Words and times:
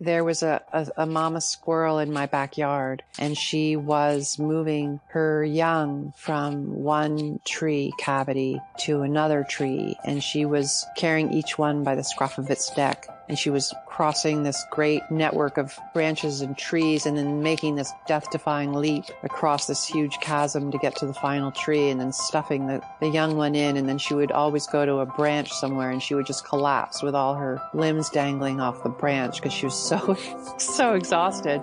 there 0.00 0.22
was 0.22 0.42
a, 0.42 0.62
a, 0.72 0.88
a, 0.98 1.06
mama 1.06 1.40
squirrel 1.40 1.98
in 1.98 2.12
my 2.12 2.26
backyard 2.26 3.02
and 3.18 3.36
she 3.36 3.74
was 3.76 4.38
moving 4.38 5.00
her 5.08 5.44
young 5.44 6.12
from 6.16 6.82
one 6.82 7.40
tree 7.44 7.92
cavity 7.98 8.60
to 8.78 9.02
another 9.02 9.44
tree 9.48 9.96
and 10.04 10.22
she 10.22 10.44
was 10.44 10.86
carrying 10.96 11.32
each 11.32 11.58
one 11.58 11.82
by 11.82 11.94
the 11.94 12.04
scruff 12.04 12.38
of 12.38 12.50
its 12.50 12.76
neck 12.76 13.06
and 13.28 13.38
she 13.38 13.50
was 13.50 13.74
crossing 13.86 14.42
this 14.42 14.64
great 14.70 15.02
network 15.10 15.58
of 15.58 15.78
branches 15.92 16.40
and 16.40 16.56
trees 16.56 17.04
and 17.04 17.16
then 17.16 17.42
making 17.42 17.74
this 17.74 17.92
death 18.06 18.30
defying 18.30 18.72
leap 18.72 19.04
across 19.22 19.66
this 19.66 19.84
huge 19.86 20.18
chasm 20.20 20.70
to 20.70 20.78
get 20.78 20.96
to 20.96 21.06
the 21.06 21.12
final 21.12 21.50
tree 21.52 21.90
and 21.90 22.00
then 22.00 22.12
stuffing 22.12 22.66
the, 22.66 22.82
the 23.00 23.08
young 23.08 23.36
one 23.36 23.54
in. 23.54 23.76
And 23.76 23.88
then 23.88 23.98
she 23.98 24.14
would 24.14 24.32
always 24.32 24.66
go 24.66 24.86
to 24.86 24.98
a 24.98 25.06
branch 25.06 25.52
somewhere 25.52 25.90
and 25.90 26.02
she 26.02 26.14
would 26.14 26.26
just 26.26 26.46
collapse 26.46 27.02
with 27.02 27.14
all 27.14 27.34
her 27.34 27.60
limbs 27.74 28.08
dangling 28.08 28.60
off 28.60 28.82
the 28.82 28.88
branch 28.88 29.36
because 29.36 29.52
she 29.52 29.66
was 29.66 29.78
so, 29.78 30.16
so 30.58 30.94
exhausted. 30.94 31.60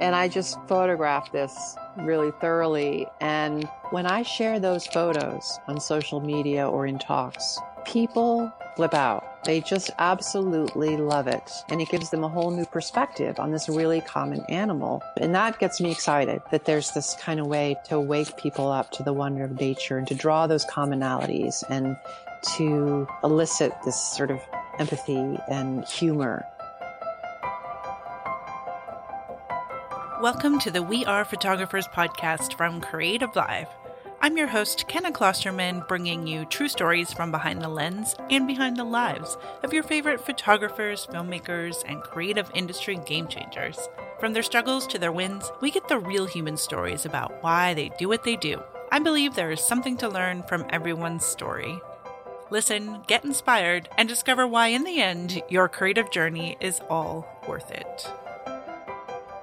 And 0.00 0.14
I 0.14 0.28
just 0.28 0.58
photographed 0.68 1.32
this 1.32 1.74
really 1.96 2.30
thoroughly. 2.40 3.06
And 3.20 3.68
when 3.90 4.06
I 4.06 4.22
share 4.22 4.60
those 4.60 4.86
photos 4.86 5.58
on 5.66 5.80
social 5.80 6.20
media 6.20 6.68
or 6.68 6.86
in 6.86 6.98
talks, 6.98 7.58
people 7.86 8.52
flip 8.74 8.92
out. 8.92 9.44
They 9.44 9.60
just 9.60 9.90
absolutely 9.98 10.96
love 10.96 11.28
it. 11.28 11.50
And 11.68 11.80
it 11.80 11.88
gives 11.88 12.10
them 12.10 12.24
a 12.24 12.28
whole 12.28 12.50
new 12.50 12.66
perspective 12.66 13.38
on 13.38 13.52
this 13.52 13.68
really 13.68 14.00
common 14.00 14.40
animal. 14.48 15.02
And 15.16 15.34
that 15.34 15.58
gets 15.60 15.80
me 15.80 15.92
excited 15.92 16.42
that 16.50 16.64
there's 16.64 16.90
this 16.90 17.16
kind 17.20 17.38
of 17.38 17.46
way 17.46 17.76
to 17.84 18.00
wake 18.00 18.36
people 18.36 18.70
up 18.70 18.90
to 18.92 19.02
the 19.02 19.12
wonder 19.12 19.44
of 19.44 19.58
nature 19.60 19.96
and 19.96 20.06
to 20.08 20.14
draw 20.14 20.46
those 20.46 20.66
commonalities 20.66 21.62
and 21.70 21.96
to 22.56 23.06
elicit 23.22 23.72
this 23.84 23.98
sort 23.98 24.30
of 24.30 24.40
empathy 24.78 25.38
and 25.48 25.84
humor. 25.84 26.44
Welcome 30.20 30.58
to 30.60 30.70
the 30.70 30.82
We 30.82 31.04
Are 31.04 31.24
Photographers 31.24 31.86
podcast 31.86 32.56
from 32.56 32.80
Creative 32.80 33.34
Live. 33.36 33.68
I'm 34.26 34.36
your 34.36 34.48
host, 34.48 34.88
Kenna 34.88 35.12
Klosterman, 35.12 35.86
bringing 35.86 36.26
you 36.26 36.46
true 36.46 36.66
stories 36.66 37.12
from 37.12 37.30
behind 37.30 37.62
the 37.62 37.68
lens 37.68 38.16
and 38.28 38.44
behind 38.44 38.76
the 38.76 38.82
lives 38.82 39.38
of 39.62 39.72
your 39.72 39.84
favorite 39.84 40.20
photographers, 40.20 41.06
filmmakers, 41.06 41.84
and 41.86 42.02
creative 42.02 42.50
industry 42.52 42.98
game 43.06 43.28
changers. 43.28 43.78
From 44.18 44.32
their 44.32 44.42
struggles 44.42 44.88
to 44.88 44.98
their 44.98 45.12
wins, 45.12 45.52
we 45.60 45.70
get 45.70 45.86
the 45.86 46.00
real 46.00 46.26
human 46.26 46.56
stories 46.56 47.06
about 47.06 47.40
why 47.40 47.72
they 47.72 47.92
do 48.00 48.08
what 48.08 48.24
they 48.24 48.34
do. 48.34 48.60
I 48.90 48.98
believe 48.98 49.36
there 49.36 49.52
is 49.52 49.60
something 49.60 49.96
to 49.98 50.08
learn 50.08 50.42
from 50.42 50.66
everyone's 50.70 51.24
story. 51.24 51.78
Listen, 52.50 53.02
get 53.06 53.24
inspired, 53.24 53.88
and 53.96 54.08
discover 54.08 54.44
why, 54.44 54.66
in 54.66 54.82
the 54.82 55.00
end, 55.00 55.40
your 55.48 55.68
creative 55.68 56.10
journey 56.10 56.56
is 56.58 56.80
all 56.90 57.28
worth 57.46 57.70
it. 57.70 58.10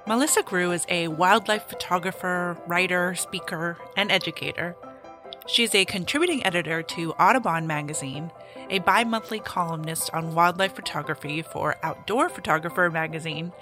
Melissa 0.06 0.44
Groo 0.44 0.74
is 0.74 0.86
a 0.90 1.08
wildlife 1.08 1.70
photographer, 1.70 2.58
writer, 2.68 3.16
speaker, 3.16 3.78
and 3.96 4.12
educator. 4.12 4.76
She's 5.48 5.74
a 5.74 5.86
contributing 5.86 6.46
editor 6.46 6.84
to 6.84 7.14
Audubon 7.14 7.68
magazine, 7.68 8.30
a 8.70 8.80
bi 8.80 9.06
monthly 9.06 9.40
columnist 9.40 10.14
on 10.14 10.36
wildlife 10.36 10.76
photography 10.76 11.42
for 11.42 11.78
Outdoor 11.84 12.28
Photographer 12.28 12.90
magazine, 12.92 13.54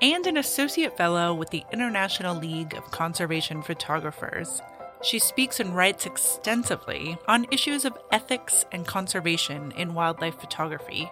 and 0.00 0.26
an 0.26 0.38
associate 0.38 0.96
fellow 0.96 1.34
with 1.34 1.50
the 1.50 1.64
International 1.74 2.34
League 2.34 2.72
of 2.74 2.90
Conservation 2.90 3.60
Photographers. 3.60 4.62
She 5.02 5.18
speaks 5.18 5.60
and 5.60 5.76
writes 5.76 6.06
extensively 6.06 7.18
on 7.28 7.46
issues 7.50 7.84
of 7.84 7.98
ethics 8.10 8.64
and 8.72 8.86
conservation 8.86 9.72
in 9.72 9.92
wildlife 9.92 10.40
photography, 10.40 11.10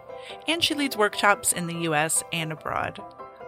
and 0.49 0.65
she 0.65 0.75
leads 0.75 0.97
workshops 0.97 1.53
in 1.53 1.67
the 1.67 1.81
US 1.91 2.23
and 2.33 2.51
abroad. 2.51 2.99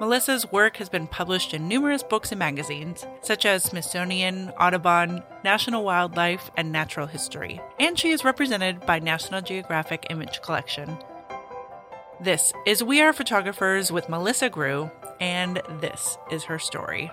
Melissa's 0.00 0.50
work 0.50 0.78
has 0.78 0.88
been 0.88 1.06
published 1.06 1.54
in 1.54 1.68
numerous 1.68 2.02
books 2.02 2.32
and 2.32 2.38
magazines, 2.38 3.06
such 3.22 3.44
as 3.46 3.62
Smithsonian, 3.62 4.50
Audubon, 4.58 5.22
National 5.44 5.84
Wildlife, 5.84 6.50
and 6.56 6.72
Natural 6.72 7.06
History, 7.06 7.60
and 7.78 7.98
she 7.98 8.10
is 8.10 8.24
represented 8.24 8.84
by 8.86 8.98
National 8.98 9.40
Geographic 9.42 10.06
Image 10.10 10.42
Collection. 10.42 10.96
This 12.20 12.52
is 12.66 12.82
We 12.82 13.00
Are 13.00 13.12
Photographers 13.12 13.92
with 13.92 14.08
Melissa 14.08 14.48
Groo, 14.48 14.90
and 15.20 15.60
this 15.80 16.16
is 16.30 16.44
her 16.44 16.58
story. 16.58 17.10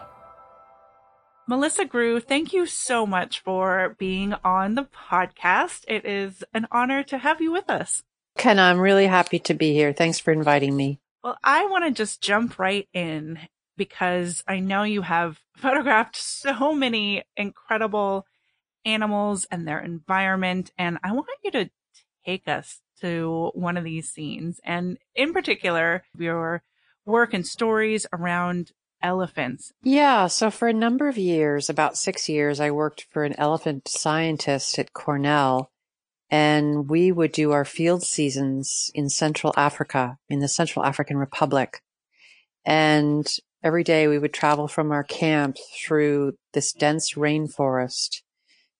Melissa 1.47 1.85
Groo, 1.85 2.23
thank 2.23 2.53
you 2.53 2.65
so 2.65 3.05
much 3.05 3.39
for 3.39 3.95
being 3.97 4.35
on 4.43 4.75
the 4.75 4.85
podcast. 4.85 5.83
It 5.87 6.05
is 6.05 6.43
an 6.53 6.67
honor 6.71 7.03
to 7.03 7.17
have 7.17 7.41
you 7.41 7.51
with 7.51 7.69
us. 7.69 8.03
Ken, 8.37 8.59
I'm 8.59 8.79
really 8.79 9.07
happy 9.07 9.39
to 9.39 9.53
be 9.53 9.73
here. 9.73 9.91
Thanks 9.91 10.19
for 10.19 10.31
inviting 10.31 10.75
me. 10.75 10.99
Well, 11.23 11.37
I 11.43 11.65
want 11.65 11.85
to 11.85 11.91
just 11.91 12.21
jump 12.21 12.59
right 12.59 12.87
in 12.93 13.39
because 13.77 14.43
I 14.47 14.59
know 14.59 14.83
you 14.83 15.01
have 15.01 15.39
photographed 15.55 16.15
so 16.15 16.73
many 16.73 17.23
incredible 17.35 18.25
animals 18.85 19.45
and 19.51 19.67
their 19.67 19.79
environment. 19.79 20.71
And 20.77 20.97
I 21.03 21.11
want 21.11 21.27
you 21.43 21.51
to 21.51 21.69
take 22.25 22.47
us 22.47 22.81
to 23.01 23.51
one 23.53 23.77
of 23.77 23.83
these 23.83 24.09
scenes 24.09 24.59
and 24.63 24.97
in 25.15 25.33
particular, 25.33 26.03
your 26.17 26.63
work 27.05 27.33
and 27.33 27.47
stories 27.47 28.05
around 28.13 28.71
elephants. 29.01 29.71
Yeah. 29.81 30.27
So 30.27 30.51
for 30.51 30.67
a 30.67 30.73
number 30.73 31.07
of 31.07 31.17
years, 31.17 31.69
about 31.69 31.97
six 31.97 32.27
years, 32.29 32.59
I 32.59 32.71
worked 32.71 33.05
for 33.09 33.23
an 33.23 33.35
elephant 33.37 33.87
scientist 33.87 34.77
at 34.77 34.93
Cornell 34.93 35.71
and 36.31 36.89
we 36.89 37.11
would 37.11 37.31
do 37.31 37.51
our 37.51 37.65
field 37.65 38.03
seasons 38.03 38.91
in 38.93 39.09
Central 39.09 39.53
Africa, 39.57 40.17
in 40.29 40.39
the 40.39 40.47
Central 40.47 40.85
African 40.85 41.17
Republic. 41.17 41.81
And 42.65 43.27
every 43.63 43.83
day 43.83 44.07
we 44.07 44.19
would 44.19 44.33
travel 44.33 44.67
from 44.67 44.91
our 44.91 45.03
camp 45.03 45.57
through 45.85 46.33
this 46.53 46.71
dense 46.71 47.13
rainforest 47.13 48.21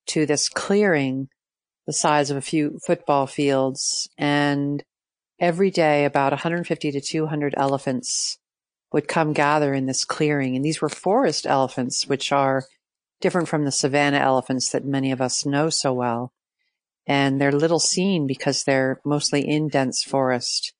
to 0.08 0.26
this 0.26 0.48
clearing 0.48 1.30
the 1.88 1.94
size 1.94 2.30
of 2.30 2.38
a 2.38 2.42
few 2.42 2.80
football 2.86 3.26
fields. 3.26 4.08
And 4.18 4.84
every 5.40 5.72
day 5.72 6.06
about 6.06 6.32
150 6.32 6.92
to 6.92 7.02
200 7.02 7.56
elephants 7.58 8.38
would 8.94 9.08
come 9.08 9.34
gather 9.34 9.74
in 9.74 9.88
this 9.88 10.06
clearing. 10.06 10.56
And 10.56 10.64
these 10.64 10.82
were 10.82 10.90
forest 10.90 11.48
elephants, 11.48 12.06
which 12.06 12.32
are 12.32 12.66
different 13.22 13.48
from 13.48 13.66
the 13.66 13.72
savanna 13.72 14.18
elephants 14.18 14.70
that 14.70 14.86
many 14.86 15.12
of 15.12 15.20
us 15.20 15.48
know 15.48 15.70
so 15.70 15.94
well 15.94 16.32
and 17.10 17.42
they're 17.42 17.52
little 17.52 17.80
seen 17.80 18.28
because 18.28 18.64
they're 18.64 19.02
mostly 19.04 19.42
in 19.42 19.68
dense 19.68 20.04
forest. 20.04 20.74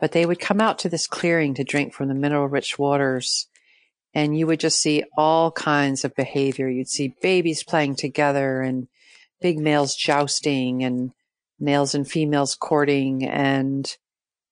But 0.00 0.10
they 0.10 0.26
would 0.26 0.40
come 0.40 0.60
out 0.60 0.80
to 0.80 0.88
this 0.88 1.06
clearing 1.06 1.54
to 1.54 1.64
drink 1.64 1.94
from 1.94 2.08
the 2.08 2.14
mineral 2.14 2.48
rich 2.48 2.76
waters. 2.76 3.46
And 4.12 4.36
you 4.36 4.48
would 4.48 4.58
just 4.58 4.82
see 4.82 5.04
all 5.16 5.52
kinds 5.52 6.04
of 6.04 6.16
behavior. 6.16 6.68
You'd 6.68 6.88
see 6.88 7.14
babies 7.22 7.62
playing 7.62 7.94
together 7.94 8.62
and 8.62 8.88
big 9.40 9.60
males 9.60 9.94
jousting 9.94 10.82
and 10.82 11.12
males 11.60 11.94
and 11.94 12.10
females 12.10 12.56
courting. 12.56 13.24
And 13.24 13.96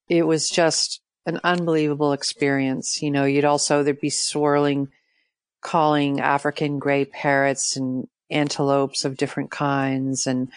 it 0.07 0.25
was 0.25 0.49
just 0.49 1.01
an 1.25 1.41
unbelievable 1.43 2.13
experience. 2.13 3.01
You 3.01 3.11
know, 3.11 3.25
you'd 3.25 3.43
also, 3.43 3.83
there'd 3.83 3.99
be 3.99 4.09
swirling, 4.09 4.87
calling 5.61 6.21
African 6.21 6.79
gray 6.79 7.03
parrots 7.03 7.75
and 7.75 8.07
antelopes 8.29 9.03
of 9.03 9.17
different 9.17 9.51
kinds 9.51 10.25
and 10.25 10.49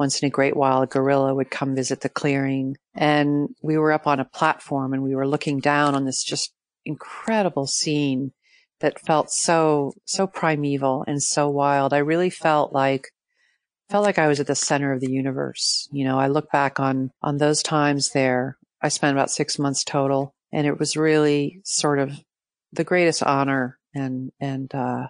once 0.00 0.22
in 0.22 0.26
a 0.26 0.30
great 0.30 0.56
while, 0.56 0.80
a 0.80 0.86
gorilla 0.86 1.34
would 1.34 1.50
come 1.50 1.76
visit 1.76 2.00
the 2.00 2.08
clearing. 2.08 2.74
And 2.94 3.50
we 3.62 3.76
were 3.76 3.92
up 3.92 4.06
on 4.06 4.18
a 4.18 4.24
platform 4.24 4.94
and 4.94 5.02
we 5.02 5.14
were 5.14 5.28
looking 5.28 5.60
down 5.60 5.94
on 5.94 6.06
this 6.06 6.24
just 6.24 6.54
incredible 6.86 7.66
scene 7.66 8.32
that 8.80 8.98
felt 8.98 9.30
so, 9.30 9.92
so 10.06 10.26
primeval 10.26 11.04
and 11.06 11.22
so 11.22 11.50
wild. 11.50 11.92
I 11.92 11.98
really 11.98 12.30
felt 12.30 12.72
like, 12.72 13.08
felt 13.90 14.02
like 14.02 14.18
I 14.18 14.26
was 14.26 14.40
at 14.40 14.46
the 14.46 14.54
center 14.54 14.90
of 14.90 15.00
the 15.00 15.12
universe. 15.12 15.86
You 15.92 16.04
know, 16.06 16.18
I 16.18 16.28
look 16.28 16.50
back 16.50 16.80
on, 16.80 17.10
on 17.20 17.36
those 17.36 17.62
times 17.62 18.12
there. 18.12 18.56
I 18.80 18.88
spent 18.88 19.14
about 19.14 19.30
six 19.30 19.58
months 19.58 19.84
total 19.84 20.34
and 20.50 20.66
it 20.66 20.78
was 20.78 20.96
really 20.96 21.60
sort 21.64 21.98
of 21.98 22.18
the 22.72 22.84
greatest 22.84 23.22
honor 23.22 23.78
and, 23.94 24.32
and, 24.40 24.74
uh, 24.74 25.08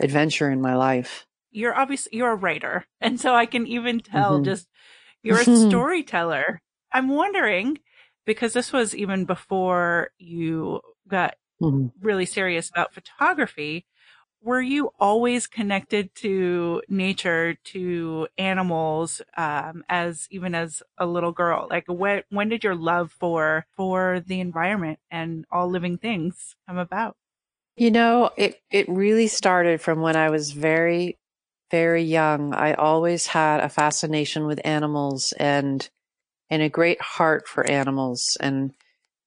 adventure 0.00 0.50
in 0.50 0.60
my 0.60 0.74
life 0.74 1.26
you're 1.56 1.74
obviously 1.74 2.18
you're 2.18 2.32
a 2.32 2.36
writer, 2.36 2.84
and 3.00 3.18
so 3.18 3.34
I 3.34 3.46
can 3.46 3.66
even 3.66 4.00
tell 4.00 4.34
mm-hmm. 4.34 4.44
just 4.44 4.68
you're 5.22 5.40
a 5.40 5.44
storyteller. 5.68 6.60
I'm 6.92 7.08
wondering 7.08 7.78
because 8.24 8.52
this 8.52 8.72
was 8.72 8.94
even 8.94 9.24
before 9.24 10.10
you 10.18 10.80
got 11.08 11.34
mm-hmm. 11.60 11.86
really 12.00 12.26
serious 12.26 12.68
about 12.68 12.94
photography. 12.94 13.86
Were 14.42 14.60
you 14.60 14.90
always 15.00 15.48
connected 15.48 16.14
to 16.16 16.82
nature, 16.88 17.56
to 17.64 18.28
animals, 18.38 19.20
um, 19.36 19.82
as 19.88 20.28
even 20.30 20.54
as 20.54 20.82
a 20.98 21.06
little 21.06 21.32
girl? 21.32 21.66
Like, 21.68 21.84
when 21.88 22.22
when 22.28 22.48
did 22.48 22.62
your 22.62 22.76
love 22.76 23.10
for 23.10 23.66
for 23.76 24.22
the 24.24 24.40
environment 24.40 25.00
and 25.10 25.46
all 25.50 25.68
living 25.68 25.96
things 25.96 26.54
come 26.68 26.78
about? 26.78 27.16
You 27.76 27.90
know, 27.90 28.30
it 28.36 28.60
it 28.70 28.88
really 28.88 29.26
started 29.26 29.80
from 29.80 30.00
when 30.00 30.16
I 30.16 30.30
was 30.30 30.52
very 30.52 31.18
very 31.70 32.02
young, 32.02 32.54
I 32.54 32.74
always 32.74 33.26
had 33.26 33.60
a 33.60 33.68
fascination 33.68 34.46
with 34.46 34.60
animals 34.64 35.32
and 35.38 35.88
and 36.48 36.62
a 36.62 36.68
great 36.68 37.00
heart 37.00 37.48
for 37.48 37.68
animals. 37.68 38.36
And 38.40 38.72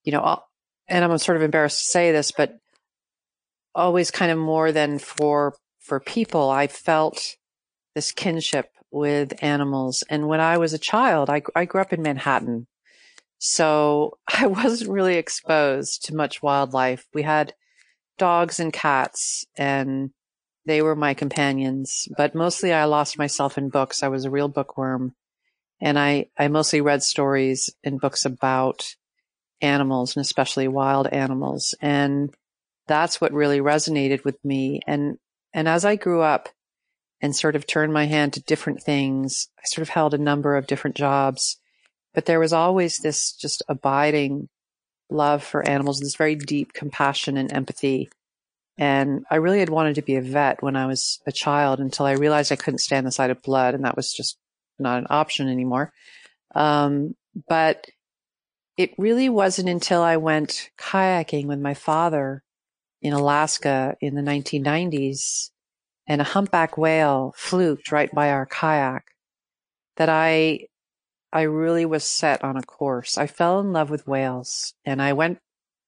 you 0.04 0.12
know, 0.12 0.44
and 0.88 1.04
I'm 1.04 1.18
sort 1.18 1.38
of 1.38 1.44
embarrassed 1.44 1.80
to 1.80 1.86
say 1.86 2.12
this, 2.12 2.32
but 2.32 2.58
always 3.76 4.12
kind 4.12 4.32
of 4.32 4.38
more 4.38 4.72
than 4.72 5.00
for 5.00 5.56
for 5.80 6.00
people, 6.00 6.50
I 6.50 6.68
felt 6.68 7.36
this 7.96 8.12
kinship 8.12 8.70
with 8.92 9.44
animals. 9.44 10.04
And 10.10 10.28
when 10.28 10.40
I 10.40 10.58
was 10.58 10.74
a 10.74 10.80
child, 10.80 11.30
I, 11.30 11.42
I 11.56 11.66
grew 11.66 11.82
up 11.82 11.94
in 11.94 12.02
Manhattan. 12.02 12.68
So 13.40 14.18
I 14.38 14.48
wasn't 14.48 14.92
really 14.92 15.16
exposed 15.16 16.06
to 16.06 16.16
much 16.16 16.42
wildlife. 16.42 17.08
We 17.14 17.24
had 17.24 17.54
dogs 18.18 18.60
and 18.60 18.72
cats 18.72 19.46
and 19.58 20.12
they 20.70 20.84
were 20.84 20.96
my 20.96 21.16
companions, 21.16 22.08
but 22.16 22.36
mostly 22.36 22.72
I 22.72 22.86
lost 22.86 23.18
myself 23.18 23.58
in 23.58 23.70
books. 23.70 24.04
I 24.04 24.08
was 24.08 24.26
a 24.26 24.30
real 24.30 24.48
bookworm 24.48 25.16
and 25.82 25.98
I, 25.98 26.28
I 26.38 26.48
mostly 26.48 26.80
read 26.80 27.02
stories 27.02 27.72
and 27.84 28.00
books 28.00 28.24
about 28.24 28.96
animals 29.62 30.16
and 30.16 30.22
especially 30.22 30.68
wild 30.68 31.08
animals. 31.08 31.74
And 31.82 32.32
that's 32.88 33.20
what 33.20 33.34
really 33.34 33.60
resonated 33.60 34.24
with 34.24 34.38
me. 34.46 34.82
And, 34.86 35.18
and 35.54 35.68
as 35.68 35.86
I 35.86 35.96
grew 35.96 36.22
up 36.22 36.50
and 37.20 37.36
sort 37.36 37.56
of 37.56 37.66
turned 37.66 37.92
my 37.92 38.06
hand 38.06 38.34
to 38.34 38.44
different 38.44 38.84
things, 38.84 39.48
I 39.58 39.64
sort 39.66 39.82
of 39.82 39.90
held 39.90 40.14
a 40.14 40.20
number 40.20 40.56
of 40.56 40.68
different 40.68 40.96
jobs, 40.96 41.58
but 42.14 42.28
there 42.28 42.40
was 42.40 42.54
always 42.54 42.98
this 42.98 43.34
just 43.34 43.64
abiding 43.68 44.50
love 45.10 45.44
for 45.44 45.68
animals, 45.68 46.00
this 46.00 46.16
very 46.16 46.36
deep 46.36 46.74
compassion 46.74 47.38
and 47.38 47.52
empathy. 47.52 48.08
And 48.80 49.26
I 49.30 49.36
really 49.36 49.60
had 49.60 49.70
wanted 49.70 49.96
to 49.96 50.02
be 50.02 50.16
a 50.16 50.22
vet 50.22 50.64
when 50.64 50.78
I 50.78 50.86
was 50.86 51.20
a 51.28 51.34
child 51.34 51.82
until 51.82 52.06
I 52.06 52.14
realized 52.14 52.50
I 52.50 52.56
couldn't 52.56 52.78
stand 52.78 53.06
the 53.06 53.12
sight 53.12 53.30
of 53.30 53.42
blood 53.42 53.76
and 53.76 53.84
that 53.84 53.98
was 53.98 54.14
just 54.14 54.38
not 54.80 54.98
an 55.00 55.08
option 55.10 55.50
anymore. 55.50 55.92
Um, 56.56 57.16
but 57.50 57.88
it 58.78 58.92
really 58.98 59.28
wasn't 59.28 59.68
until 59.68 60.02
I 60.02 60.16
went 60.16 60.70
kayaking 60.80 61.46
with 61.48 61.60
my 61.60 61.74
father 61.74 62.42
in 63.02 63.12
Alaska 63.12 63.98
in 64.00 64.16
the 64.16 64.22
1990s 64.22 65.50
and 66.08 66.22
a 66.22 66.32
humpback 66.32 66.78
whale 66.78 67.34
fluked 67.36 67.92
right 67.92 68.10
by 68.16 68.32
our 68.32 68.46
kayak 68.46 69.04
that 69.98 70.08
I 70.08 70.68
I 71.34 71.42
really 71.42 71.86
was 71.86 72.06
set 72.06 72.46
on 72.46 72.56
a 72.56 72.64
course. 72.64 73.18
I 73.18 73.28
fell 73.28 73.60
in 73.60 73.74
love 73.74 73.90
with 73.90 74.08
whales 74.08 74.74
and 74.86 75.02
I 75.02 75.12
went 75.12 75.40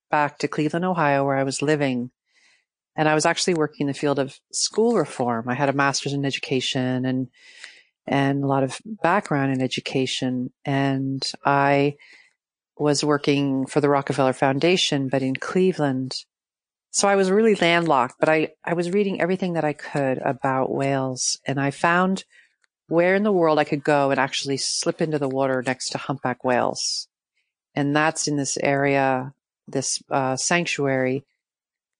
back 0.10 0.40
to 0.40 0.50
Cleveland, 0.50 0.84
Ohio 0.84 1.26
where 1.26 1.38
I 1.38 1.44
was 1.44 1.62
living 1.62 2.12
and 2.96 3.08
I 3.08 3.16
was 3.16 3.26
actually 3.26 3.54
working 3.54 3.86
in 3.86 3.88
the 3.88 3.94
field 3.94 4.20
of 4.20 4.40
school 4.52 4.96
reform. 4.96 5.48
I 5.48 5.54
had 5.54 5.70
a 5.70 5.74
master's 5.74 6.14
in 6.14 6.26
education 6.26 7.06
and 7.06 7.28
and 8.08 8.44
a 8.44 8.48
lot 8.48 8.64
of 8.64 8.80
background 8.86 9.54
in 9.54 9.62
education 9.62 10.52
and 10.66 11.32
I 11.46 11.96
was 12.78 13.04
working 13.04 13.68
for 13.68 13.80
the 13.80 13.90
Rockefeller 13.90 14.34
Foundation, 14.34 15.08
but 15.08 15.22
in 15.22 15.36
Cleveland. 15.36 16.16
So 16.90 17.08
I 17.08 17.16
was 17.16 17.30
really 17.30 17.56
landlocked, 17.56 18.16
but 18.20 18.28
I, 18.28 18.50
I 18.66 18.74
was 18.74 18.90
reading 18.90 19.22
everything 19.22 19.54
that 19.54 19.64
I 19.64 19.74
could 19.74 20.18
about 20.18 20.74
whales 20.74 21.40
and 21.46 21.60
I 21.60 21.72
found 21.72 22.26
where 22.88 23.16
in 23.16 23.24
the 23.24 23.32
world 23.32 23.60
I 23.60 23.64
could 23.64 23.84
go 23.84 24.12
and 24.12 24.20
actually 24.20 24.58
slip 24.58 25.00
into 25.00 25.20
the 25.20 25.30
water 25.30 25.64
next 25.66 25.90
to 25.90 25.98
humpback 25.98 26.44
whales. 26.44 27.08
And 27.76 27.96
that's 27.96 28.28
in 28.28 28.36
this 28.36 28.58
area, 28.58 29.34
this 29.68 30.02
uh, 30.10 30.36
sanctuary, 30.36 31.24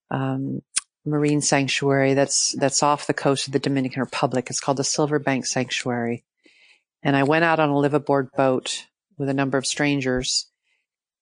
um, 0.10 0.62
marine 1.06 1.42
sanctuary 1.42 2.14
that's 2.14 2.54
that's 2.54 2.84
off 2.84 3.08
the 3.08 3.14
coast 3.14 3.48
of 3.48 3.54
the 3.54 3.60
Dominican 3.60 4.02
Republic. 4.02 4.48
It's 4.50 4.60
called 4.60 4.78
the 4.78 4.84
Silverbank 4.84 5.46
Sanctuary. 5.46 6.24
And 7.04 7.16
I 7.16 7.24
went 7.24 7.44
out 7.44 7.60
on 7.60 7.70
a 7.70 7.74
liveaboard 7.74 8.32
boat 8.38 8.86
with 9.18 9.30
a 9.30 9.34
number 9.34 9.58
of 9.58 9.66
strangers 9.66 10.48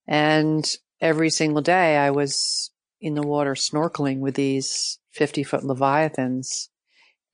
and 0.06 0.68
every 1.00 1.30
single 1.30 1.62
day 1.62 1.96
I 1.96 2.10
was 2.10 2.70
in 3.00 3.14
the 3.14 3.22
water 3.22 3.54
snorkeling 3.54 4.18
with 4.18 4.34
these 4.34 4.98
50 5.12 5.44
foot 5.44 5.64
Leviathans. 5.64 6.68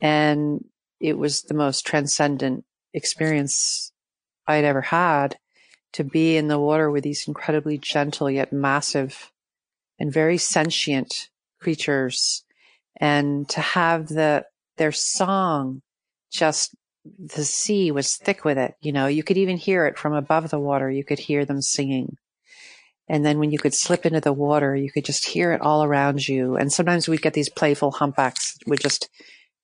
And 0.00 0.64
it 1.00 1.19
was 1.19 1.43
the 1.43 1.54
most 1.54 1.87
transcendent 1.87 2.64
experience 2.93 3.93
I'd 4.46 4.64
ever 4.64 4.82
had 4.82 5.37
to 5.94 6.04
be 6.04 6.37
in 6.37 6.48
the 6.48 6.58
water 6.58 6.90
with 6.90 7.04
these 7.04 7.26
incredibly 7.26 7.78
gentle 7.78 8.31
yet 8.31 8.52
massive 8.52 9.32
and 9.98 10.12
very 10.12 10.37
sentient 10.37 11.31
creatures 11.61 12.44
and 13.00 13.49
to 13.49 13.61
have 13.61 14.08
the 14.08 14.44
their 14.76 14.93
song 14.93 15.82
just 16.31 16.75
the 17.05 17.44
sea 17.44 17.91
was 17.91 18.17
thick 18.17 18.44
with 18.44 18.58
it 18.58 18.75
you 18.81 18.93
know 18.93 19.06
you 19.06 19.23
could 19.23 19.37
even 19.37 19.56
hear 19.56 19.87
it 19.87 19.99
from 19.99 20.12
above 20.12 20.50
the 20.50 20.58
water 20.58 20.91
you 20.91 21.05
could 21.05 21.19
hear 21.19 21.44
them 21.44 21.62
singing 21.62 22.17
and 23.08 23.25
then 23.25 23.38
when 23.38 23.53
you 23.53 23.58
could 23.58 23.75
slip 23.75 24.05
into 24.05 24.20
the 24.20 24.32
water, 24.32 24.75
you 24.75 24.91
could 24.91 25.05
just 25.05 25.26
hear 25.26 25.53
it 25.53 25.61
all 25.61 25.85
around 25.85 26.26
you. 26.26 26.56
And 26.56 26.73
sometimes 26.73 27.08
we'd 27.08 27.23
get 27.23 27.35
these 27.35 27.49
playful 27.49 27.93
humpbacks 27.93 28.58
would 28.67 28.81
just 28.81 29.08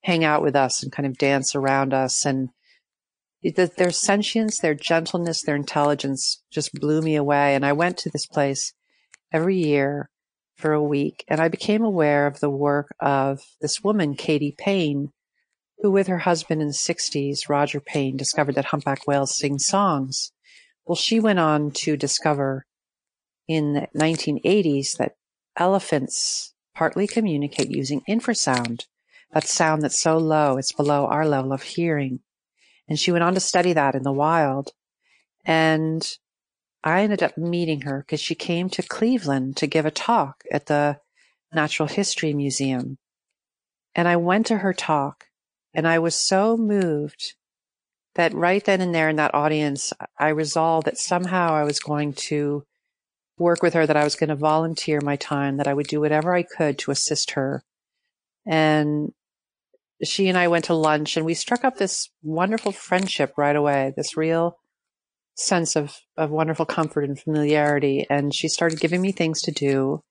hang 0.02 0.24
out 0.24 0.42
with 0.42 0.54
us 0.54 0.82
and 0.82 0.92
kind 0.92 1.06
of 1.06 1.18
dance 1.18 1.54
around 1.54 1.92
us. 1.92 2.24
And 2.24 2.50
their 3.42 3.90
sentience, 3.90 4.60
their 4.60 4.74
gentleness, 4.74 5.42
their 5.42 5.56
intelligence 5.56 6.40
just 6.52 6.72
blew 6.72 7.02
me 7.02 7.16
away. 7.16 7.56
And 7.56 7.66
I 7.66 7.72
went 7.72 7.98
to 7.98 8.10
this 8.10 8.26
place 8.26 8.74
every 9.32 9.56
year 9.56 10.08
for 10.56 10.72
a 10.72 10.82
week 10.82 11.24
and 11.28 11.40
I 11.40 11.48
became 11.48 11.82
aware 11.82 12.26
of 12.26 12.40
the 12.40 12.50
work 12.50 12.94
of 13.00 13.42
this 13.60 13.82
woman, 13.82 14.14
Katie 14.14 14.54
Payne, 14.56 15.12
who 15.78 15.90
with 15.90 16.06
her 16.06 16.18
husband 16.18 16.62
in 16.62 16.68
the 16.68 16.74
60s, 16.74 17.48
Roger 17.48 17.80
Payne, 17.80 18.16
discovered 18.16 18.54
that 18.54 18.66
humpback 18.66 19.06
whales 19.06 19.36
sing 19.36 19.58
songs. 19.58 20.32
Well, 20.86 20.96
she 20.96 21.18
went 21.20 21.38
on 21.38 21.72
to 21.72 21.96
discover 21.96 22.66
in 23.48 23.72
the 23.74 23.88
1980s 23.96 24.96
that 24.98 25.16
elephants 25.56 26.54
partly 26.74 27.06
communicate 27.06 27.70
using 27.70 28.02
infrasound, 28.08 28.86
that 29.32 29.46
sound 29.46 29.82
that's 29.82 30.00
so 30.00 30.16
low, 30.16 30.56
it's 30.56 30.72
below 30.72 31.06
our 31.06 31.26
level 31.26 31.52
of 31.52 31.62
hearing. 31.62 32.20
And 32.88 32.98
she 32.98 33.12
went 33.12 33.24
on 33.24 33.34
to 33.34 33.40
study 33.40 33.72
that 33.72 33.94
in 33.94 34.02
the 34.02 34.12
wild. 34.12 34.70
And 35.44 36.06
I 36.84 37.02
ended 37.02 37.22
up 37.22 37.38
meeting 37.38 37.82
her 37.82 38.00
because 38.00 38.20
she 38.20 38.34
came 38.34 38.68
to 38.70 38.82
Cleveland 38.82 39.56
to 39.58 39.66
give 39.66 39.86
a 39.86 39.90
talk 39.90 40.42
at 40.50 40.66
the 40.66 40.98
Natural 41.54 41.88
History 41.88 42.34
Museum. 42.34 42.98
And 43.94 44.08
I 44.08 44.16
went 44.16 44.46
to 44.46 44.58
her 44.58 44.72
talk 44.72 45.26
and 45.74 45.86
I 45.86 45.98
was 45.98 46.14
so 46.14 46.56
moved 46.56 47.34
that 48.14 48.34
right 48.34 48.64
then 48.64 48.80
and 48.80 48.94
there 48.94 49.08
in 49.08 49.16
that 49.16 49.34
audience, 49.34 49.92
I 50.18 50.28
resolved 50.28 50.86
that 50.86 50.98
somehow 50.98 51.54
I 51.54 51.64
was 51.64 51.78
going 51.78 52.12
to 52.14 52.64
work 53.38 53.62
with 53.62 53.74
her 53.74 53.86
that 53.86 53.96
I 53.96 54.04
was 54.04 54.16
going 54.16 54.28
to 54.28 54.36
volunteer 54.36 55.00
my 55.02 55.16
time, 55.16 55.56
that 55.56 55.66
I 55.66 55.74
would 55.74 55.86
do 55.86 56.00
whatever 56.00 56.34
I 56.34 56.42
could 56.42 56.78
to 56.80 56.90
assist 56.90 57.32
her. 57.32 57.62
And 58.46 59.12
she 60.04 60.28
and 60.28 60.36
I 60.36 60.48
went 60.48 60.66
to 60.66 60.74
lunch 60.74 61.16
and 61.16 61.24
we 61.24 61.34
struck 61.34 61.64
up 61.64 61.76
this 61.76 62.10
wonderful 62.22 62.72
friendship 62.72 63.34
right 63.36 63.56
away, 63.56 63.94
this 63.96 64.16
real 64.16 64.58
sense 65.34 65.76
of, 65.76 65.96
of 66.16 66.30
wonderful 66.30 66.66
comfort 66.66 67.04
and 67.04 67.18
familiarity. 67.18 68.06
And 68.08 68.34
she 68.34 68.48
started 68.48 68.80
giving 68.80 69.00
me 69.00 69.12
things 69.12 69.42
to 69.42 69.50
do. 69.50 70.02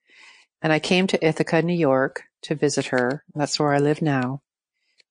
And 0.62 0.72
I 0.72 0.80
came 0.80 1.08
to 1.08 1.25
Ithaca, 1.25 1.62
New 1.62 1.78
York 1.78 2.24
to 2.44 2.56
visit 2.56 2.88
her. 2.88 3.24
That's 3.36 3.60
where 3.60 3.74
I 3.74 3.80
live 3.80 4.01
now 4.01 4.42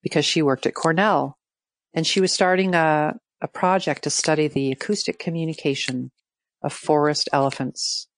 because 0.02 0.24
she 0.24 0.42
worked 0.42 0.66
at 0.66 0.74
Cornell 0.74 1.38
and 1.94 2.06
she 2.06 2.20
was 2.20 2.32
starting 2.32 2.74
a, 2.74 3.14
a 3.40 3.48
project 3.48 4.04
to 4.04 4.10
study 4.10 4.48
the 4.48 4.72
acoustic 4.72 5.18
communication 5.18 6.10
of 6.62 6.72
forest 6.72 7.28
elephants. 7.32 8.08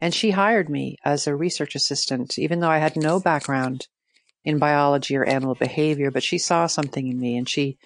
And 0.00 0.14
she 0.14 0.32
hired 0.32 0.68
me 0.68 0.98
as 1.04 1.26
a 1.26 1.36
research 1.36 1.74
assistant, 1.74 2.38
even 2.38 2.60
though 2.60 2.70
I 2.70 2.78
had 2.78 2.96
no 2.96 3.20
background 3.20 3.88
in 4.44 4.58
biology 4.58 5.16
or 5.16 5.24
animal 5.24 5.54
behavior, 5.54 6.10
but 6.10 6.22
she 6.22 6.38
saw 6.38 6.66
something 6.66 7.08
in 7.08 7.18
me 7.18 7.36
and 7.36 7.48
she, 7.48 7.78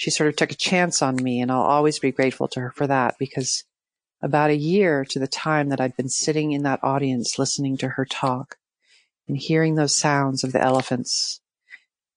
she 0.00 0.10
sort 0.10 0.30
of 0.30 0.36
took 0.36 0.50
a 0.50 0.54
chance 0.54 1.02
on 1.02 1.14
me. 1.14 1.42
And 1.42 1.52
I'll 1.52 1.60
always 1.60 1.98
be 1.98 2.10
grateful 2.10 2.48
to 2.48 2.60
her 2.60 2.70
for 2.70 2.86
that 2.86 3.16
because 3.18 3.64
about 4.22 4.48
a 4.48 4.56
year 4.56 5.04
to 5.04 5.18
the 5.18 5.28
time 5.28 5.68
that 5.68 5.78
I'd 5.78 5.94
been 5.94 6.08
sitting 6.08 6.52
in 6.52 6.62
that 6.62 6.82
audience 6.82 7.38
listening 7.38 7.76
to 7.76 7.88
her 7.88 8.06
talk 8.06 8.56
and 9.28 9.36
hearing 9.36 9.74
those 9.74 9.94
sounds 9.94 10.42
of 10.42 10.52
the 10.52 10.62
elephants, 10.62 11.42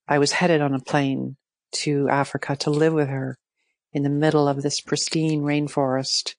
I 0.08 0.18
was 0.18 0.32
headed 0.32 0.62
on 0.62 0.74
a 0.74 0.80
plane 0.80 1.36
to 1.74 2.08
Africa 2.08 2.56
to 2.56 2.70
live 2.70 2.94
with 2.94 3.10
her 3.10 3.38
in 3.92 4.04
the 4.04 4.10
middle 4.10 4.48
of 4.48 4.62
this 4.62 4.80
pristine 4.80 5.42
rainforest 5.42 6.36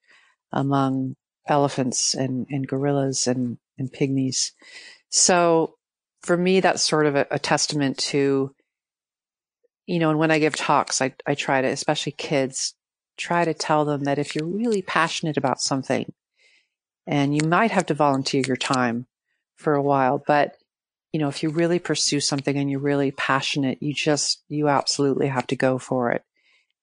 among 0.51 1.15
elephants 1.47 2.15
and, 2.15 2.47
and 2.49 2.67
gorillas 2.67 3.27
and, 3.27 3.59
and 3.77 3.93
pygmies. 3.93 4.53
So 5.11 5.75
for 6.23 6.39
me, 6.39 6.61
that's 6.61 6.83
sort 6.83 7.05
of 7.05 7.17
a, 7.17 7.27
a 7.31 7.39
testament 7.39 7.99
to, 7.99 8.55
you 9.87 9.99
know, 9.99 10.11
and 10.11 10.19
when 10.19 10.31
I 10.31 10.39
give 10.39 10.57
talks, 10.57 11.03
I, 11.03 11.15
I 11.27 11.35
try 11.35 11.61
to, 11.61 11.69
especially 11.69 12.13
kids, 12.13 12.75
try 13.17 13.45
to 13.45 13.55
tell 13.55 13.85
them 13.85 14.05
that 14.05 14.19
if 14.19 14.35
you're 14.35 14.47
really 14.47 14.83
passionate 14.83 15.37
about 15.37 15.61
something 15.61 16.13
and 17.07 17.35
you 17.35 17.49
might 17.49 17.71
have 17.71 17.87
to 17.87 17.95
volunteer 17.95 18.43
your 18.47 18.57
time 18.57 19.07
for 19.57 19.75
a 19.75 19.83
while, 19.83 20.23
but 20.27 20.57
you 21.13 21.21
know, 21.21 21.29
if 21.29 21.43
you 21.45 21.51
really 21.51 21.79
pursue 21.79 22.19
something 22.19 22.57
and 22.57 22.69
you're 22.69 22.81
really 22.81 23.13
passionate, 23.13 23.81
you 23.81 23.95
just, 23.95 24.43
you 24.49 24.69
absolutely 24.69 25.29
have 25.29 25.47
to 25.47 25.55
go 25.55 25.79
for 25.79 26.11
it 26.11 26.25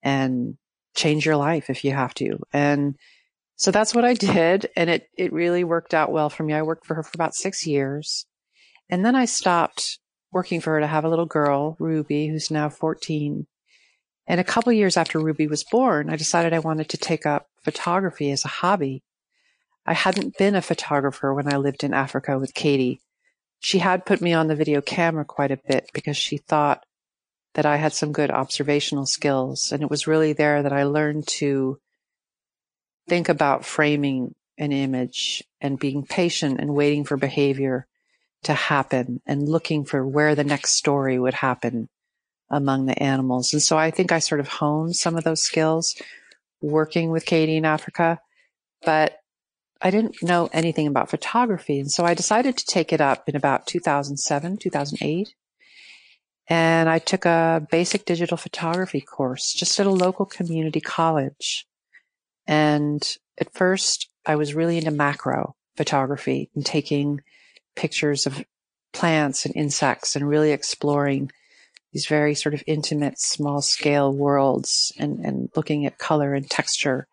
and 0.01 0.57
change 0.95 1.25
your 1.25 1.35
life 1.35 1.69
if 1.69 1.83
you 1.83 1.91
have 1.91 2.13
to. 2.13 2.39
And 2.53 2.95
So 3.61 3.69
that's 3.69 3.93
what 3.93 4.05
I 4.05 4.15
did. 4.15 4.69
And 4.75 4.89
it, 4.89 5.07
it 5.15 5.31
really 5.31 5.63
worked 5.63 5.93
out 5.93 6.11
well 6.11 6.31
for 6.31 6.41
me. 6.41 6.53
I 6.53 6.63
worked 6.63 6.87
for 6.87 6.95
her 6.95 7.03
for 7.03 7.11
about 7.13 7.35
six 7.35 7.67
years. 7.67 8.25
And 8.89 9.05
then 9.05 9.15
I 9.15 9.25
stopped 9.25 9.99
working 10.31 10.61
for 10.61 10.73
her 10.73 10.79
to 10.79 10.87
have 10.87 11.03
a 11.03 11.09
little 11.09 11.25
girl, 11.25 11.75
Ruby, 11.79 12.27
who's 12.27 12.51
now 12.51 12.69
14. 12.69 13.47
And 14.27 14.39
a 14.39 14.45
couple 14.45 14.71
years 14.71 14.97
after 14.97 15.19
Ruby 15.19 15.47
was 15.47 15.63
born, 15.63 16.09
I 16.09 16.15
decided 16.15 16.53
I 16.53 16.59
wanted 16.59 16.89
to 16.89 16.97
take 16.97 17.25
up 17.25 17.47
photography 17.63 18.31
as 18.31 18.45
a 18.45 18.49
hobby. 18.49 19.03
I 19.85 19.93
hadn't 19.93 20.37
been 20.37 20.55
a 20.55 20.61
photographer 20.61 21.33
when 21.33 21.51
I 21.51 21.57
lived 21.57 21.83
in 21.83 21.93
Africa 21.93 22.37
with 22.39 22.53
Katie. 22.53 23.01
She 23.59 23.79
had 23.79 24.05
put 24.05 24.21
me 24.21 24.33
on 24.33 24.47
the 24.47 24.55
video 24.55 24.81
camera 24.81 25.25
quite 25.25 25.51
a 25.51 25.59
bit 25.67 25.89
because 25.93 26.17
she 26.17 26.37
thought 26.37 26.85
that 27.55 27.65
I 27.65 27.77
had 27.77 27.93
some 27.93 28.11
good 28.11 28.31
observational 28.31 29.05
skills. 29.05 29.71
And 29.71 29.83
it 29.83 29.89
was 29.89 30.07
really 30.07 30.33
there 30.33 30.63
that 30.63 30.73
I 30.73 30.83
learned 30.83 31.27
to 31.27 31.79
think 33.09 33.27
about 33.27 33.65
framing 33.65 34.33
an 34.57 34.71
image 34.71 35.43
and 35.59 35.79
being 35.79 36.05
patient 36.05 36.59
and 36.59 36.73
waiting 36.73 37.03
for 37.03 37.17
behavior 37.17 37.87
to 38.43 38.53
happen 38.53 39.21
and 39.25 39.47
looking 39.47 39.85
for 39.85 40.05
where 40.05 40.35
the 40.35 40.43
next 40.43 40.71
story 40.71 41.19
would 41.19 41.33
happen 41.33 41.89
among 42.49 42.85
the 42.85 43.01
animals. 43.01 43.53
And 43.53 43.61
so 43.61 43.77
I 43.77 43.91
think 43.91 44.11
I 44.11 44.19
sort 44.19 44.41
of 44.41 44.47
honed 44.47 44.95
some 44.95 45.15
of 45.15 45.23
those 45.23 45.41
skills 45.41 45.95
working 46.61 47.11
with 47.11 47.25
Katie 47.25 47.57
in 47.57 47.65
Africa, 47.65 48.19
but 48.83 49.17
I 49.81 49.89
didn't 49.89 50.21
know 50.21 50.49
anything 50.53 50.87
about 50.87 51.09
photography. 51.09 51.79
And 51.79 51.91
so 51.91 52.05
I 52.05 52.13
decided 52.13 52.57
to 52.57 52.65
take 52.65 52.93
it 52.93 53.01
up 53.01 53.27
in 53.27 53.35
about 53.35 53.65
2007, 53.67 54.57
2008. 54.57 55.33
And 56.47 56.89
I 56.89 56.99
took 56.99 57.25
a 57.25 57.65
basic 57.71 58.05
digital 58.05 58.37
photography 58.37 59.01
course 59.01 59.53
just 59.53 59.79
at 59.79 59.87
a 59.87 59.91
local 59.91 60.25
community 60.25 60.81
college. 60.81 61.65
And 62.45 63.01
at 63.39 63.53
first 63.53 64.09
I 64.25 64.35
was 64.35 64.53
really 64.53 64.77
into 64.77 64.91
macro 64.91 65.55
photography 65.77 66.49
and 66.53 66.65
taking 66.65 67.21
pictures 67.75 68.25
of 68.25 68.43
plants 68.93 69.45
and 69.45 69.55
insects 69.55 70.15
and 70.15 70.27
really 70.27 70.51
exploring 70.51 71.31
these 71.93 72.05
very 72.05 72.35
sort 72.35 72.53
of 72.53 72.63
intimate, 72.67 73.19
small 73.19 73.61
scale 73.61 74.13
worlds 74.13 74.93
and, 74.97 75.19
and 75.19 75.49
looking 75.55 75.85
at 75.85 75.97
color 75.97 76.33
and 76.33 76.49
texture. 76.49 77.07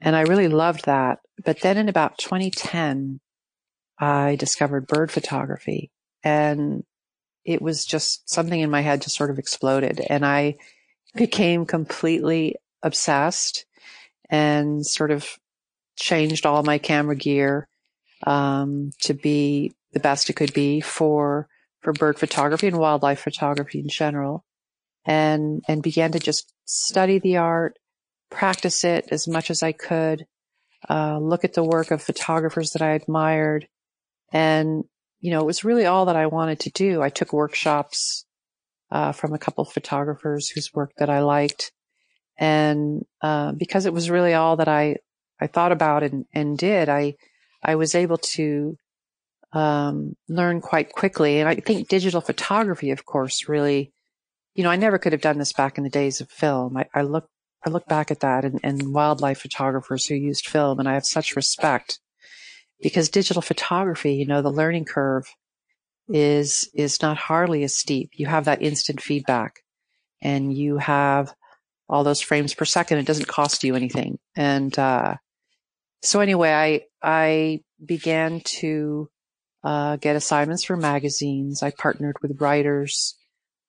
And 0.00 0.16
I 0.16 0.22
really 0.22 0.48
loved 0.48 0.86
that. 0.86 1.18
But 1.44 1.60
then 1.60 1.76
in 1.76 1.88
about 1.88 2.18
2010, 2.18 3.20
I 3.98 4.36
discovered 4.36 4.86
bird 4.86 5.10
photography 5.10 5.90
and 6.22 6.84
it 7.44 7.60
was 7.60 7.84
just 7.84 8.28
something 8.28 8.58
in 8.58 8.70
my 8.70 8.80
head 8.80 9.02
just 9.02 9.16
sort 9.16 9.30
of 9.30 9.38
exploded 9.38 10.00
and 10.08 10.24
I 10.24 10.56
became 11.14 11.66
completely 11.66 12.56
obsessed 12.82 13.66
and 14.30 14.84
sort 14.84 15.10
of 15.10 15.38
changed 15.96 16.44
all 16.44 16.62
my 16.62 16.78
camera 16.78 17.14
gear 17.14 17.68
um, 18.24 18.90
to 19.02 19.14
be 19.14 19.72
the 19.92 20.00
best 20.00 20.28
it 20.28 20.34
could 20.34 20.52
be 20.52 20.80
for 20.80 21.48
for 21.80 21.92
bird 21.92 22.18
photography 22.18 22.66
and 22.66 22.78
wildlife 22.78 23.20
photography 23.20 23.80
in 23.80 23.88
general, 23.88 24.44
and 25.04 25.62
and 25.68 25.82
began 25.82 26.12
to 26.12 26.18
just 26.18 26.52
study 26.64 27.18
the 27.18 27.36
art, 27.36 27.78
practice 28.30 28.84
it 28.84 29.08
as 29.10 29.28
much 29.28 29.50
as 29.50 29.62
I 29.62 29.72
could, 29.72 30.24
uh, 30.88 31.18
look 31.18 31.44
at 31.44 31.52
the 31.52 31.62
work 31.62 31.90
of 31.90 32.02
photographers 32.02 32.70
that 32.70 32.82
I 32.82 32.92
admired, 32.92 33.68
and 34.32 34.84
you 35.20 35.30
know 35.30 35.40
it 35.40 35.46
was 35.46 35.64
really 35.64 35.86
all 35.86 36.06
that 36.06 36.16
I 36.16 36.26
wanted 36.26 36.60
to 36.60 36.70
do. 36.70 37.02
I 37.02 37.10
took 37.10 37.32
workshops 37.32 38.24
uh, 38.90 39.12
from 39.12 39.34
a 39.34 39.38
couple 39.38 39.62
of 39.62 39.72
photographers 39.72 40.48
whose 40.48 40.72
work 40.72 40.92
that 40.96 41.10
I 41.10 41.20
liked, 41.20 41.72
and 42.38 43.04
uh, 43.20 43.52
because 43.52 43.84
it 43.86 43.92
was 43.92 44.10
really 44.10 44.32
all 44.32 44.56
that 44.56 44.68
I 44.68 44.96
I 45.38 45.46
thought 45.46 45.72
about 45.72 46.02
and 46.02 46.24
and 46.32 46.56
did, 46.56 46.88
I 46.88 47.16
I 47.64 47.76
was 47.76 47.94
able 47.94 48.18
to 48.18 48.76
um, 49.52 50.16
learn 50.28 50.60
quite 50.60 50.92
quickly. 50.92 51.40
And 51.40 51.48
I 51.48 51.54
think 51.54 51.88
digital 51.88 52.20
photography, 52.20 52.90
of 52.90 53.06
course, 53.06 53.48
really, 53.48 53.92
you 54.54 54.64
know, 54.64 54.70
I 54.70 54.76
never 54.76 54.98
could 54.98 55.12
have 55.12 55.22
done 55.22 55.38
this 55.38 55.52
back 55.52 55.78
in 55.78 55.84
the 55.84 55.90
days 55.90 56.20
of 56.20 56.28
film. 56.28 56.76
I, 56.76 56.86
I 56.94 57.02
look, 57.02 57.28
I 57.64 57.70
look 57.70 57.86
back 57.86 58.10
at 58.10 58.20
that 58.20 58.44
and, 58.44 58.60
and 58.62 58.92
wildlife 58.92 59.40
photographers 59.40 60.06
who 60.06 60.14
used 60.14 60.48
film, 60.48 60.78
and 60.78 60.88
I 60.88 60.94
have 60.94 61.06
such 61.06 61.36
respect 61.36 61.98
because 62.82 63.08
digital 63.08 63.40
photography, 63.40 64.14
you 64.14 64.26
know, 64.26 64.42
the 64.42 64.50
learning 64.50 64.84
curve 64.84 65.24
is 66.08 66.68
is 66.74 67.00
not 67.00 67.16
hardly 67.16 67.64
as 67.64 67.74
steep. 67.74 68.10
You 68.12 68.26
have 68.26 68.44
that 68.44 68.60
instant 68.60 69.00
feedback, 69.00 69.60
and 70.20 70.52
you 70.54 70.76
have 70.76 71.32
all 71.88 72.04
those 72.04 72.20
frames 72.20 72.52
per 72.52 72.66
second. 72.66 72.98
It 72.98 73.06
doesn't 73.06 73.28
cost 73.28 73.64
you 73.64 73.74
anything, 73.74 74.18
and 74.36 74.78
uh, 74.78 75.14
so 76.04 76.20
anyway, 76.20 76.52
I 76.52 76.82
I 77.02 77.60
began 77.84 78.40
to 78.40 79.08
uh, 79.62 79.96
get 79.96 80.16
assignments 80.16 80.64
for 80.64 80.76
magazines. 80.76 81.62
I 81.62 81.70
partnered 81.70 82.16
with 82.22 82.40
writers. 82.40 83.16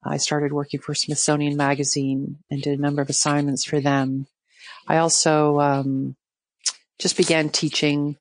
I 0.03 0.17
started 0.17 0.51
working 0.53 0.81
for 0.81 0.93
Smithsonian 0.93 1.57
Magazine 1.57 2.37
and 2.51 2.61
did 2.61 2.77
a 2.77 2.81
number 2.81 3.01
of 3.01 3.09
assignments 3.09 3.63
for 3.65 3.79
them. 3.79 4.27
I 4.87 4.97
also 4.97 5.59
um, 5.59 6.15
just 6.99 7.17
began 7.17 7.49
teaching 7.49 8.17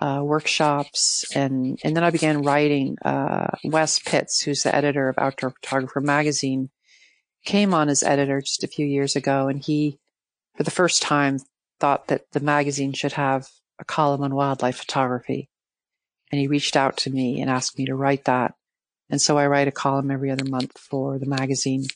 uh, 0.00 0.20
workshops, 0.22 1.24
and 1.34 1.78
and 1.84 1.96
then 1.96 2.04
I 2.04 2.10
began 2.10 2.42
writing. 2.42 2.98
Uh, 3.04 3.46
Wes 3.64 4.00
Pitts, 4.00 4.42
who's 4.42 4.64
the 4.64 4.74
editor 4.74 5.08
of 5.08 5.18
Outdoor 5.18 5.50
Photographer 5.50 6.00
magazine, 6.00 6.70
came 7.44 7.72
on 7.72 7.88
as 7.88 8.02
editor 8.02 8.40
just 8.40 8.64
a 8.64 8.68
few 8.68 8.86
years 8.86 9.14
ago, 9.14 9.46
and 9.46 9.64
he, 9.64 10.00
for 10.56 10.64
the 10.64 10.70
first 10.70 11.00
time, 11.00 11.38
thought 11.82 12.06
that 12.06 12.30
the 12.30 12.38
magazine 12.38 12.92
should 12.92 13.14
have 13.14 13.48
a 13.80 13.84
column 13.84 14.22
on 14.22 14.36
wildlife 14.36 14.76
photography. 14.76 15.48
And 16.30 16.40
he 16.40 16.46
reached 16.46 16.76
out 16.76 16.96
to 16.98 17.10
me 17.10 17.40
and 17.40 17.50
asked 17.50 17.76
me 17.76 17.86
to 17.86 17.96
write 17.96 18.24
that. 18.26 18.54
And 19.10 19.20
so 19.20 19.36
I 19.36 19.48
write 19.48 19.66
a 19.66 19.72
column 19.72 20.12
every 20.12 20.30
other 20.30 20.44
month 20.44 20.78
for 20.78 21.18
the 21.18 21.26
magazine. 21.26 21.86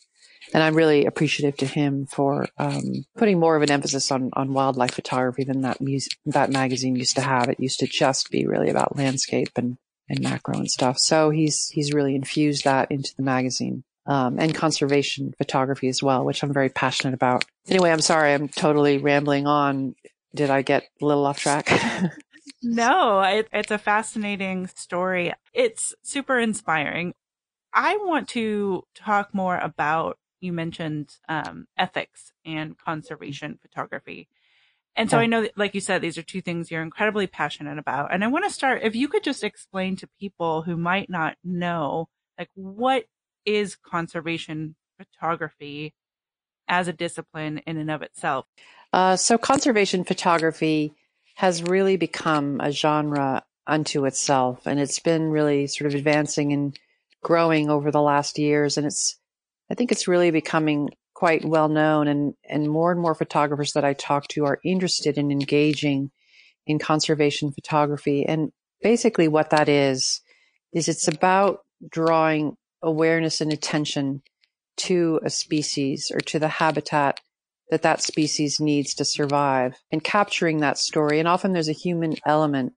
And 0.52 0.60
I'm 0.60 0.74
really 0.74 1.06
appreciative 1.06 1.56
to 1.58 1.66
him 1.66 2.06
for 2.06 2.48
um, 2.58 3.04
putting 3.16 3.38
more 3.38 3.54
of 3.54 3.62
an 3.62 3.70
emphasis 3.70 4.10
on, 4.10 4.30
on 4.32 4.52
wildlife 4.52 4.94
photography 4.94 5.44
than 5.44 5.60
that 5.60 5.80
music, 5.80 6.14
that 6.26 6.50
magazine 6.50 6.96
used 6.96 7.14
to 7.14 7.22
have. 7.22 7.48
It 7.48 7.60
used 7.60 7.78
to 7.78 7.86
just 7.86 8.32
be 8.32 8.44
really 8.44 8.70
about 8.70 8.96
landscape 8.96 9.52
and, 9.54 9.78
and 10.08 10.20
macro 10.20 10.58
and 10.58 10.70
stuff. 10.70 10.98
So 10.98 11.30
he's 11.30 11.68
he's 11.68 11.92
really 11.92 12.16
infused 12.16 12.64
that 12.64 12.90
into 12.90 13.14
the 13.16 13.22
magazine 13.22 13.84
um, 14.06 14.38
and 14.38 14.54
conservation 14.54 15.34
photography 15.36 15.88
as 15.88 16.02
well, 16.02 16.24
which 16.24 16.42
I'm 16.42 16.52
very 16.52 16.68
passionate 16.68 17.14
about. 17.14 17.44
Anyway, 17.68 17.90
I'm 17.90 18.00
sorry, 18.00 18.32
I'm 18.32 18.48
totally 18.48 18.98
rambling 18.98 19.46
on. 19.46 19.94
Did 20.34 20.50
I 20.50 20.62
get 20.62 20.84
a 21.00 21.04
little 21.04 21.26
off 21.26 21.38
track? 21.38 21.70
no, 22.62 23.20
it, 23.22 23.48
it's 23.52 23.70
a 23.70 23.78
fascinating 23.78 24.68
story. 24.68 25.32
It's 25.52 25.94
super 26.02 26.38
inspiring. 26.38 27.14
I 27.72 27.96
want 27.96 28.28
to 28.30 28.84
talk 28.94 29.34
more 29.34 29.58
about 29.58 30.18
you 30.40 30.52
mentioned 30.52 31.16
um, 31.28 31.66
ethics 31.76 32.32
and 32.44 32.78
conservation 32.78 33.58
photography. 33.60 34.28
And 34.94 35.10
so 35.10 35.18
I 35.18 35.26
know 35.26 35.42
that, 35.42 35.58
like 35.58 35.74
you 35.74 35.80
said, 35.82 36.00
these 36.00 36.16
are 36.16 36.22
two 36.22 36.40
things 36.40 36.70
you're 36.70 36.80
incredibly 36.80 37.26
passionate 37.26 37.78
about. 37.78 38.14
And 38.14 38.24
I 38.24 38.28
want 38.28 38.46
to 38.46 38.50
start, 38.50 38.80
if 38.82 38.96
you 38.96 39.08
could 39.08 39.22
just 39.22 39.44
explain 39.44 39.94
to 39.96 40.08
people 40.18 40.62
who 40.62 40.74
might 40.74 41.10
not 41.10 41.36
know, 41.44 42.08
like 42.38 42.48
what 42.54 43.04
is 43.46 43.76
conservation 43.76 44.74
photography 44.98 45.94
as 46.68 46.88
a 46.88 46.92
discipline 46.92 47.58
in 47.66 47.76
and 47.76 47.90
of 47.90 48.02
itself? 48.02 48.46
Uh, 48.92 49.16
so, 49.16 49.38
conservation 49.38 50.04
photography 50.04 50.92
has 51.36 51.62
really 51.62 51.96
become 51.96 52.60
a 52.60 52.72
genre 52.72 53.44
unto 53.66 54.04
itself, 54.04 54.66
and 54.66 54.80
it's 54.80 54.98
been 54.98 55.30
really 55.30 55.66
sort 55.66 55.86
of 55.86 55.94
advancing 55.94 56.52
and 56.52 56.78
growing 57.22 57.68
over 57.68 57.90
the 57.90 58.00
last 58.00 58.38
years. 58.38 58.76
And 58.76 58.86
it's, 58.86 59.16
I 59.70 59.74
think 59.74 59.92
it's 59.92 60.08
really 60.08 60.30
becoming 60.30 60.90
quite 61.14 61.44
well 61.44 61.68
known, 61.68 62.08
and, 62.08 62.34
and 62.48 62.70
more 62.70 62.92
and 62.92 63.00
more 63.00 63.14
photographers 63.14 63.72
that 63.72 63.84
I 63.84 63.94
talk 63.94 64.28
to 64.28 64.44
are 64.44 64.60
interested 64.64 65.18
in 65.18 65.30
engaging 65.30 66.10
in 66.66 66.78
conservation 66.78 67.52
photography. 67.52 68.24
And 68.24 68.52
basically, 68.82 69.28
what 69.28 69.50
that 69.50 69.68
is, 69.68 70.20
is 70.72 70.88
it's 70.88 71.08
about 71.08 71.60
drawing 71.90 72.56
awareness 72.82 73.40
and 73.40 73.52
attention 73.52 74.22
to 74.76 75.20
a 75.24 75.30
species 75.30 76.10
or 76.12 76.20
to 76.20 76.38
the 76.38 76.48
habitat 76.48 77.20
that 77.70 77.82
that 77.82 78.02
species 78.02 78.60
needs 78.60 78.94
to 78.94 79.04
survive 79.04 79.74
and 79.90 80.04
capturing 80.04 80.58
that 80.60 80.78
story. 80.78 81.18
And 81.18 81.26
often 81.26 81.52
there's 81.52 81.68
a 81.68 81.72
human 81.72 82.16
element 82.24 82.74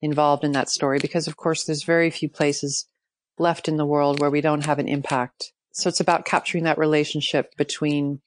involved 0.00 0.42
in 0.42 0.52
that 0.52 0.68
story 0.68 0.98
because 0.98 1.28
of 1.28 1.36
course 1.36 1.64
there's 1.64 1.84
very 1.84 2.10
few 2.10 2.28
places 2.28 2.86
left 3.38 3.68
in 3.68 3.76
the 3.76 3.86
world 3.86 4.20
where 4.20 4.30
we 4.30 4.40
don't 4.40 4.66
have 4.66 4.78
an 4.78 4.88
impact. 4.88 5.52
So 5.72 5.88
it's 5.88 6.00
about 6.00 6.24
capturing 6.24 6.64
that 6.64 6.78
relationship 6.78 7.56
between 7.56 8.20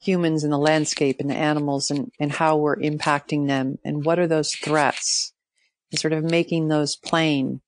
humans 0.00 0.42
and 0.42 0.52
the 0.52 0.58
landscape 0.58 1.16
and 1.20 1.30
the 1.30 1.36
animals 1.36 1.90
and, 1.90 2.10
and 2.18 2.32
how 2.32 2.56
we're 2.56 2.76
impacting 2.76 3.46
them 3.46 3.78
and 3.84 4.04
what 4.04 4.18
are 4.18 4.26
those 4.26 4.52
threats 4.52 5.32
and 5.90 6.00
sort 6.00 6.12
of 6.12 6.24
making 6.24 6.68
those 6.68 6.96
plain 6.96 7.60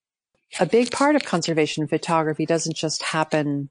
a 0.61 0.66
big 0.66 0.90
part 0.90 1.16
of 1.16 1.25
conservation 1.25 1.87
photography 1.87 2.46
doesn't 2.46 2.76
just 2.76 3.02
happen 3.02 3.70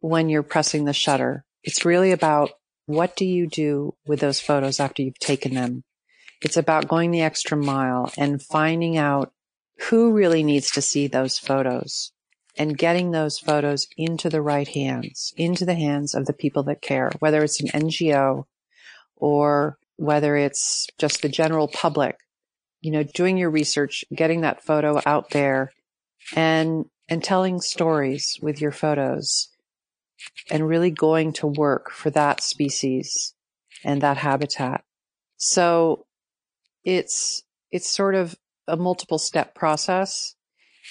when 0.00 0.28
you're 0.28 0.42
pressing 0.42 0.84
the 0.84 0.92
shutter. 0.92 1.44
It's 1.62 1.84
really 1.84 2.12
about 2.12 2.50
what 2.86 3.16
do 3.16 3.24
you 3.24 3.48
do 3.48 3.94
with 4.06 4.20
those 4.20 4.40
photos 4.40 4.78
after 4.78 5.02
you've 5.02 5.18
taken 5.18 5.54
them? 5.54 5.82
It's 6.42 6.56
about 6.56 6.88
going 6.88 7.10
the 7.10 7.22
extra 7.22 7.56
mile 7.56 8.12
and 8.16 8.42
finding 8.42 8.96
out 8.96 9.32
who 9.88 10.12
really 10.12 10.42
needs 10.42 10.70
to 10.72 10.82
see 10.82 11.06
those 11.06 11.38
photos 11.38 12.12
and 12.56 12.78
getting 12.78 13.10
those 13.10 13.38
photos 13.38 13.88
into 13.96 14.30
the 14.30 14.40
right 14.40 14.68
hands, 14.68 15.34
into 15.36 15.64
the 15.64 15.74
hands 15.74 16.14
of 16.14 16.26
the 16.26 16.32
people 16.32 16.62
that 16.64 16.80
care, 16.80 17.10
whether 17.18 17.42
it's 17.42 17.60
an 17.60 17.68
NGO 17.68 18.44
or 19.16 19.78
whether 19.96 20.36
it's 20.36 20.86
just 20.98 21.22
the 21.22 21.28
general 21.28 21.68
public, 21.68 22.16
you 22.80 22.90
know, 22.90 23.02
doing 23.02 23.36
your 23.36 23.50
research, 23.50 24.04
getting 24.14 24.42
that 24.42 24.62
photo 24.62 25.00
out 25.04 25.30
there 25.30 25.72
and, 26.34 26.86
and 27.08 27.22
telling 27.22 27.60
stories 27.60 28.38
with 28.42 28.60
your 28.60 28.72
photos 28.72 29.48
and 30.50 30.66
really 30.66 30.90
going 30.90 31.32
to 31.34 31.46
work 31.46 31.90
for 31.90 32.10
that 32.10 32.42
species 32.42 33.34
and 33.84 34.00
that 34.00 34.16
habitat. 34.16 34.84
So 35.36 36.06
it's, 36.84 37.42
it's 37.70 37.90
sort 37.90 38.14
of 38.14 38.36
a 38.66 38.76
multiple 38.76 39.18
step 39.18 39.54
process 39.54 40.34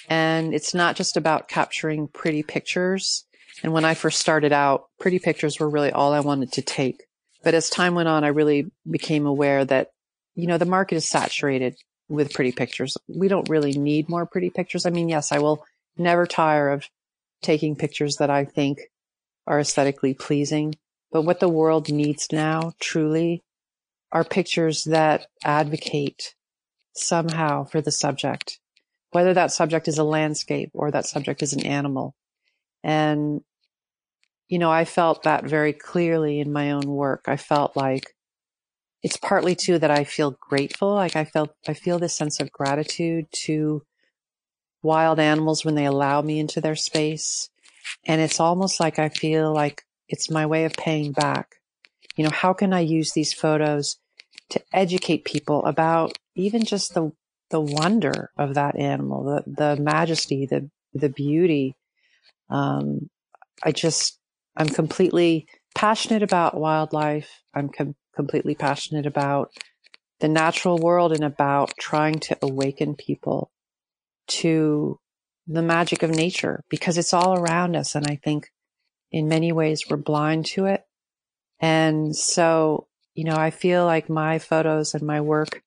and 0.08 0.54
it's 0.54 0.74
not 0.74 0.96
just 0.96 1.16
about 1.16 1.48
capturing 1.48 2.08
pretty 2.08 2.42
pictures. 2.42 3.24
And 3.62 3.72
when 3.72 3.84
I 3.84 3.94
first 3.94 4.20
started 4.20 4.52
out, 4.52 4.84
pretty 5.00 5.18
pictures 5.18 5.58
were 5.58 5.68
really 5.68 5.90
all 5.90 6.12
I 6.12 6.20
wanted 6.20 6.52
to 6.52 6.62
take. 6.62 7.04
But 7.42 7.54
as 7.54 7.70
time 7.70 7.94
went 7.94 8.08
on, 8.08 8.24
I 8.24 8.28
really 8.28 8.70
became 8.88 9.26
aware 9.26 9.64
that, 9.64 9.90
you 10.34 10.46
know, 10.46 10.58
the 10.58 10.64
market 10.64 10.96
is 10.96 11.08
saturated 11.08 11.76
with 12.08 12.32
pretty 12.32 12.52
pictures. 12.52 12.96
We 13.08 13.28
don't 13.28 13.48
really 13.48 13.72
need 13.72 14.08
more 14.08 14.26
pretty 14.26 14.50
pictures. 14.50 14.86
I 14.86 14.90
mean, 14.90 15.08
yes, 15.08 15.32
I 15.32 15.38
will 15.38 15.64
never 15.96 16.26
tire 16.26 16.70
of 16.70 16.88
taking 17.42 17.76
pictures 17.76 18.16
that 18.16 18.30
I 18.30 18.44
think 18.44 18.80
are 19.46 19.60
aesthetically 19.60 20.14
pleasing. 20.14 20.74
But 21.12 21.22
what 21.22 21.40
the 21.40 21.48
world 21.48 21.90
needs 21.90 22.28
now, 22.32 22.72
truly, 22.80 23.42
are 24.12 24.24
pictures 24.24 24.84
that 24.84 25.26
advocate 25.44 26.34
somehow 26.94 27.64
for 27.64 27.80
the 27.80 27.92
subject, 27.92 28.58
whether 29.10 29.34
that 29.34 29.52
subject 29.52 29.88
is 29.88 29.98
a 29.98 30.04
landscape 30.04 30.70
or 30.74 30.90
that 30.90 31.06
subject 31.06 31.42
is 31.42 31.52
an 31.52 31.66
animal. 31.66 32.14
And, 32.82 33.42
you 34.48 34.58
know, 34.58 34.70
I 34.70 34.84
felt 34.84 35.24
that 35.24 35.44
very 35.44 35.72
clearly 35.72 36.40
in 36.40 36.52
my 36.52 36.72
own 36.72 36.86
work. 36.86 37.24
I 37.26 37.36
felt 37.36 37.76
like 37.76 38.15
it's 39.06 39.16
partly 39.16 39.54
too 39.54 39.78
that 39.78 39.90
I 39.92 40.02
feel 40.02 40.36
grateful. 40.40 40.92
Like 40.92 41.14
I 41.14 41.24
felt, 41.24 41.54
I 41.68 41.74
feel 41.74 42.00
this 42.00 42.12
sense 42.12 42.40
of 42.40 42.50
gratitude 42.50 43.26
to 43.44 43.84
wild 44.82 45.20
animals 45.20 45.64
when 45.64 45.76
they 45.76 45.84
allow 45.84 46.22
me 46.22 46.40
into 46.40 46.60
their 46.60 46.74
space. 46.74 47.48
And 48.04 48.20
it's 48.20 48.40
almost 48.40 48.80
like 48.80 48.98
I 48.98 49.08
feel 49.08 49.54
like 49.54 49.84
it's 50.08 50.28
my 50.28 50.44
way 50.46 50.64
of 50.64 50.72
paying 50.72 51.12
back. 51.12 51.54
You 52.16 52.24
know, 52.24 52.32
how 52.32 52.52
can 52.52 52.72
I 52.72 52.80
use 52.80 53.12
these 53.12 53.32
photos 53.32 53.96
to 54.50 54.60
educate 54.72 55.24
people 55.24 55.64
about 55.66 56.18
even 56.34 56.64
just 56.64 56.94
the 56.94 57.12
the 57.50 57.60
wonder 57.60 58.30
of 58.36 58.54
that 58.54 58.76
animal, 58.76 59.22
the 59.22 59.44
the 59.46 59.80
majesty, 59.80 60.46
the 60.46 60.68
the 60.94 61.10
beauty. 61.10 61.76
Um, 62.50 63.08
I 63.62 63.70
just 63.70 64.18
I'm 64.56 64.68
completely 64.68 65.46
passionate 65.76 66.24
about 66.24 66.56
wildlife. 66.56 67.30
I'm 67.54 67.68
com- 67.68 67.94
completely 68.16 68.54
passionate 68.54 69.06
about 69.06 69.52
the 70.20 70.28
natural 70.28 70.78
world 70.78 71.12
and 71.12 71.24
about 71.24 71.74
trying 71.78 72.18
to 72.18 72.36
awaken 72.42 72.94
people 72.94 73.50
to 74.26 74.98
the 75.46 75.62
magic 75.62 76.02
of 76.02 76.10
nature 76.10 76.64
because 76.68 76.98
it's 76.98 77.12
all 77.12 77.38
around 77.38 77.76
us. 77.76 77.94
And 77.94 78.06
I 78.06 78.16
think 78.16 78.50
in 79.12 79.28
many 79.28 79.52
ways 79.52 79.84
we're 79.88 79.96
blind 79.96 80.46
to 80.46 80.64
it. 80.64 80.82
And 81.60 82.16
so 82.16 82.88
you 83.16 83.24
know, 83.24 83.34
I 83.34 83.50
feel 83.50 83.84
like 83.86 84.08
my 84.08 84.38
photos 84.38 84.94
and 84.94 85.02
my 85.02 85.22
work, 85.22 85.62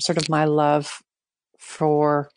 sort 0.00 0.18
of 0.18 0.28
my 0.28 0.44
love 0.44 1.00
for 1.58 2.28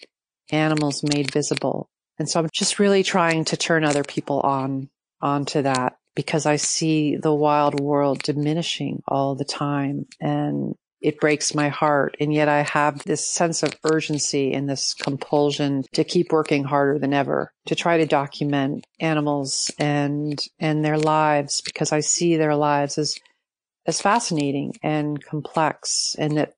animals 0.51 1.03
made 1.03 1.32
visible. 1.32 1.89
And 2.20 2.30
so 2.30 2.39
I'm 2.39 2.50
just 2.53 2.77
really 2.77 3.01
trying 3.01 3.46
to 3.46 3.58
turn 3.58 3.84
other 3.84 4.03
people 4.03 4.39
on, 4.39 4.89
onto 5.20 5.64
that 5.64 5.98
because 6.15 6.45
I 6.45 6.57
see 6.57 7.15
the 7.15 7.33
wild 7.33 7.79
world 7.79 8.21
diminishing 8.24 9.01
all 9.07 9.35
the 9.35 9.45
time 9.45 10.07
and 10.19 10.75
it 11.01 11.19
breaks 11.19 11.55
my 11.55 11.69
heart. 11.69 12.15
And 12.19 12.31
yet 12.31 12.47
I 12.47 12.61
have 12.61 13.03
this 13.03 13.25
sense 13.25 13.63
of 13.63 13.75
urgency 13.83 14.53
and 14.53 14.69
this 14.69 14.93
compulsion 14.93 15.83
to 15.93 16.03
keep 16.03 16.31
working 16.31 16.63
harder 16.63 17.00
than 17.00 17.13
ever 17.13 17.51
to 17.65 17.75
try 17.75 17.97
to 17.97 18.05
document 18.05 18.85
animals 19.00 19.71
and, 19.79 20.39
and 20.59 20.85
their 20.85 21.00
lives 21.00 21.61
because 21.61 21.91
I 21.91 22.01
see 22.01 22.37
their 22.37 22.55
lives 22.55 22.97
as 22.97 23.17
as 23.87 24.00
fascinating 24.00 24.75
and 24.83 25.24
complex 25.24 26.15
and 26.19 26.37
that 26.37 26.53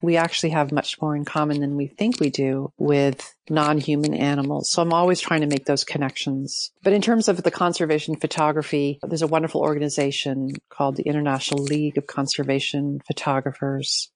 we 0.00 0.16
actually 0.16 0.50
have 0.50 0.70
much 0.70 1.00
more 1.00 1.16
in 1.16 1.24
common 1.24 1.60
than 1.60 1.76
we 1.76 1.88
think 1.88 2.20
we 2.20 2.30
do 2.30 2.72
with 2.78 3.34
non-human 3.50 4.14
animals. 4.14 4.70
So 4.70 4.80
I'm 4.80 4.92
always 4.92 5.20
trying 5.20 5.40
to 5.40 5.46
make 5.48 5.64
those 5.64 5.84
connections. 5.84 6.70
But 6.82 6.92
in 6.92 7.02
terms 7.02 7.28
of 7.28 7.42
the 7.42 7.50
conservation 7.50 8.14
photography, 8.16 9.00
there's 9.02 9.22
a 9.22 9.26
wonderful 9.26 9.60
organization 9.60 10.52
called 10.68 10.96
the 10.96 11.02
International 11.02 11.62
League 11.62 11.98
of 11.98 12.06
Conservation 12.06 13.00
Photographers. 13.06 14.10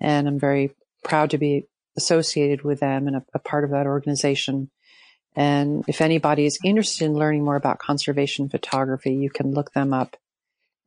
And 0.00 0.28
I'm 0.28 0.38
very 0.38 0.74
proud 1.02 1.30
to 1.30 1.38
be 1.38 1.66
associated 1.96 2.62
with 2.62 2.80
them 2.80 3.06
and 3.06 3.16
a, 3.16 3.24
a 3.34 3.38
part 3.38 3.64
of 3.64 3.70
that 3.70 3.86
organization. 3.86 4.70
And 5.34 5.84
if 5.88 6.02
anybody 6.02 6.44
is 6.44 6.58
interested 6.62 7.06
in 7.06 7.14
learning 7.14 7.44
more 7.44 7.56
about 7.56 7.78
conservation 7.78 8.50
photography, 8.50 9.14
you 9.14 9.30
can 9.30 9.52
look 9.52 9.72
them 9.72 9.94
up 9.94 10.16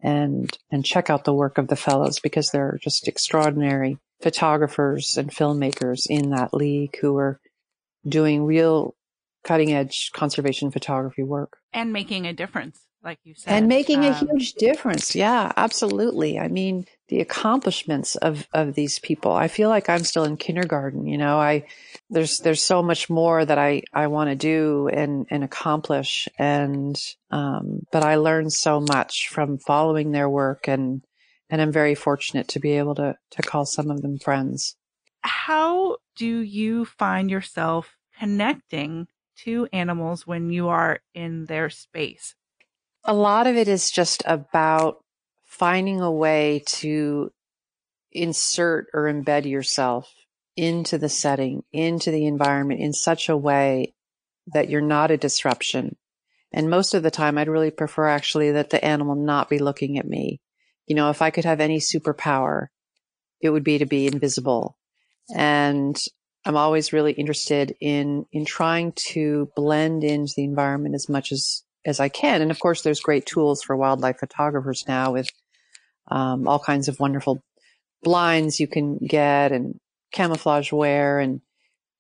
and 0.01 0.55
and 0.69 0.86
check 0.86 1.10
out 1.10 1.23
the 1.23 1.34
work 1.34 1.58
of 1.58 1.67
the 1.67 1.75
fellows 1.75 2.19
because 2.19 2.51
they're 2.51 2.77
just 2.84 3.08
extraordinary 3.08 3.97
photographers 4.21 5.17
and 5.17 5.32
filmmakers 5.32 6.08
in 6.10 6.32
that 6.32 6.54
league 6.54 6.97
who 7.01 7.17
are 7.17 7.39
doing 8.08 8.45
real 8.45 8.95
cutting 9.43 9.73
edge 9.73 10.12
conservation 10.13 10.71
photography 10.71 11.23
work. 11.23 11.58
And 11.73 11.93
making 11.93 12.25
a 12.25 12.34
difference 12.34 12.86
like 13.06 13.19
you 13.23 13.36
said 13.36 13.54
and 13.54 13.67
making 13.67 14.04
um, 14.04 14.12
a 14.12 14.13
huge 14.13 14.54
difference. 14.54 15.15
Yeah 15.15 15.54
absolutely. 15.56 16.39
I 16.39 16.47
mean 16.47 16.86
the 17.08 17.21
accomplishments 17.21 18.15
of 18.15 18.47
of 18.54 18.73
these 18.73 18.99
people. 18.99 19.32
I 19.32 19.47
feel 19.47 19.69
like 19.69 19.88
i'm 19.88 20.04
still 20.04 20.23
in 20.23 20.36
kindergarten 20.36 21.06
you 21.06 21.17
know? 21.17 21.39
I 21.39 21.67
there's 22.10 22.39
there's 22.39 22.63
so 22.63 22.82
much 22.82 23.10
more 23.10 23.45
that 23.45 23.58
I 23.58 23.84
I 23.93 24.08
want 24.08 24.32
to 24.32 24.36
do 24.36 24.89
and 24.91 25.28
and 25.30 25.43
accomplish 25.43 26.28
and 26.38 26.99
um, 27.32 27.86
but 27.91 28.04
I 28.04 28.15
learned 28.15 28.51
so 28.51 28.82
much 28.82 29.30
from 29.30 29.60
following 29.60 30.12
their 30.12 30.30
work 30.30 30.67
and 30.67 31.04
and 31.49 31.62
I'm 31.62 31.71
very 31.71 31.95
fortunate 31.95 32.47
to 32.49 32.60
be 32.60 32.71
able 32.71 32.95
to 32.95 33.15
to 33.31 33.41
call 33.41 33.65
some 33.65 33.89
of 33.89 34.01
them 34.01 34.19
friends. 34.19 34.75
How 35.21 35.97
do 36.15 36.39
you 36.39 36.86
find 36.86 37.29
yourself 37.29 37.95
connecting 38.19 39.08
to 39.43 39.67
animals 39.73 40.25
when 40.25 40.49
you 40.49 40.69
are 40.69 40.99
in 41.13 41.45
their 41.45 41.69
space? 41.69 42.36
A 43.03 43.13
lot 43.13 43.47
of 43.47 43.55
it 43.55 43.67
is 43.67 43.91
just 43.91 44.23
about 44.25 45.03
finding 45.43 46.01
a 46.01 46.12
way 46.12 46.63
to 46.65 47.31
insert 48.12 48.88
or 48.93 49.03
embed 49.03 49.45
yourself 49.45 50.12
into 50.55 50.97
the 50.97 51.10
setting, 51.10 51.63
into 51.71 52.12
the 52.12 52.25
environment 52.25 52.79
in 52.79 52.93
such 52.93 53.29
a 53.29 53.38
way 53.38 53.93
that 54.47 54.69
you're 54.69 54.81
not 54.81 55.12
a 55.12 55.17
disruption. 55.17 55.95
And 56.51 56.69
most 56.69 56.93
of 56.93 57.03
the 57.03 57.12
time, 57.12 57.38
I'd 57.38 57.49
really 57.49 57.71
prefer 57.71 58.08
actually 58.08 58.51
that 58.51 58.69
the 58.69 58.84
animal 58.84 59.15
not 59.15 59.49
be 59.49 59.60
looking 59.60 59.97
at 59.97 60.08
me. 60.08 60.39
You 60.88 60.95
know, 60.95 61.10
if 61.10 61.21
I 61.21 61.30
could 61.30 61.45
have 61.45 61.60
any 61.60 61.80
superpower, 61.80 62.67
it 63.41 63.50
would 63.50 63.63
be 63.63 63.80
to 63.80 63.86
be 63.86 64.08
invisible. 64.08 64.78
And 65.36 66.00
I'm 66.45 66.58
always 66.58 66.93
really 66.93 67.13
interested 67.13 67.76
in, 67.80 68.26
in 68.32 68.45
trying 68.45 68.93
to 69.10 69.50
blend 69.56 70.04
into 70.04 70.34
the 70.36 70.43
environment 70.43 70.95
as 70.95 71.10
much 71.10 71.32
as, 71.32 71.63
as 71.86 72.00
I 72.00 72.10
can. 72.10 72.41
And 72.41 72.52
of 72.52 72.60
course, 72.60 72.84
there's 72.84 73.00
great 73.00 73.26
tools 73.26 73.63
for 73.63 73.76
wildlife 73.76 74.19
photographers 74.19 74.84
now 74.88 75.13
with, 75.13 75.30
um, 76.08 76.48
all 76.48 76.60
kinds 76.60 76.88
of 76.88 77.00
wonderful 77.00 77.41
blinds 78.04 78.60
you 78.60 78.67
can 78.67 78.98
get 78.98 79.52
and 79.52 79.80
camouflage 80.12 80.71
wear 80.71 81.19
and 81.19 81.41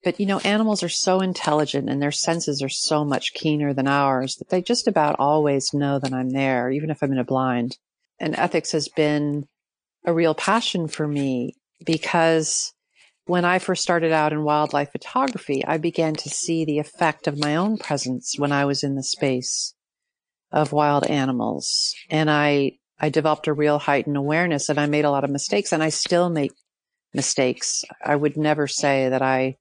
but 0.03 0.19
you 0.19 0.25
know 0.27 0.39
animals 0.39 0.83
are 0.83 0.89
so 0.89 1.19
intelligent 1.19 1.89
and 1.89 2.01
their 2.01 2.11
senses 2.11 2.61
are 2.61 2.69
so 2.69 3.03
much 3.03 3.33
keener 3.33 3.73
than 3.73 3.87
ours 3.87 4.35
that 4.35 4.49
they 4.49 4.61
just 4.61 4.87
about 4.87 5.15
always 5.17 5.73
know 5.73 5.99
that 5.99 6.13
I'm 6.13 6.29
there 6.29 6.69
even 6.71 6.91
if 6.91 7.01
I'm 7.01 7.11
in 7.11 7.17
a 7.17 7.23
blind 7.25 7.77
and 8.19 8.35
ethics 8.35 8.71
has 8.71 8.87
been 8.87 9.47
a 10.05 10.13
real 10.13 10.35
passion 10.35 10.87
for 10.87 11.07
me 11.07 11.55
because 11.85 12.73
when 13.25 13.43
I 13.43 13.59
first 13.59 13.81
started 13.81 14.11
out 14.11 14.33
in 14.33 14.43
wildlife 14.43 14.91
photography, 14.91 15.65
I 15.65 15.77
began 15.77 16.13
to 16.15 16.29
see 16.29 16.63
the 16.63 16.79
effect 16.79 17.27
of 17.27 17.39
my 17.39 17.55
own 17.55 17.77
presence 17.77 18.35
when 18.37 18.51
I 18.51 18.65
was 18.65 18.83
in 18.83 18.95
the 18.95 19.03
space 19.03 19.73
of 20.51 20.71
wild 20.71 21.05
animals. 21.07 21.95
And 22.09 22.29
I, 22.29 22.73
I 22.99 23.09
developed 23.09 23.47
a 23.47 23.53
real 23.53 23.79
heightened 23.79 24.15
awareness 24.15 24.69
and 24.69 24.79
I 24.79 24.85
made 24.85 25.05
a 25.05 25.11
lot 25.11 25.23
of 25.23 25.31
mistakes 25.31 25.73
and 25.73 25.81
I 25.81 25.89
still 25.89 26.29
make 26.29 26.53
mistakes. 27.13 27.83
I 28.03 28.15
would 28.15 28.37
never 28.37 28.67
say 28.67 29.09
that 29.09 29.23
I 29.23 29.57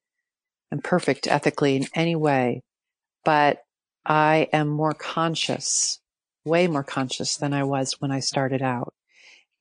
am 0.70 0.80
perfect 0.80 1.26
ethically 1.26 1.76
in 1.76 1.86
any 1.94 2.16
way, 2.16 2.62
but 3.24 3.58
I 4.04 4.48
am 4.52 4.68
more 4.68 4.92
conscious, 4.92 6.00
way 6.44 6.66
more 6.66 6.84
conscious 6.84 7.36
than 7.36 7.52
I 7.52 7.64
was 7.64 7.96
when 8.00 8.10
I 8.10 8.20
started 8.20 8.62
out. 8.62 8.94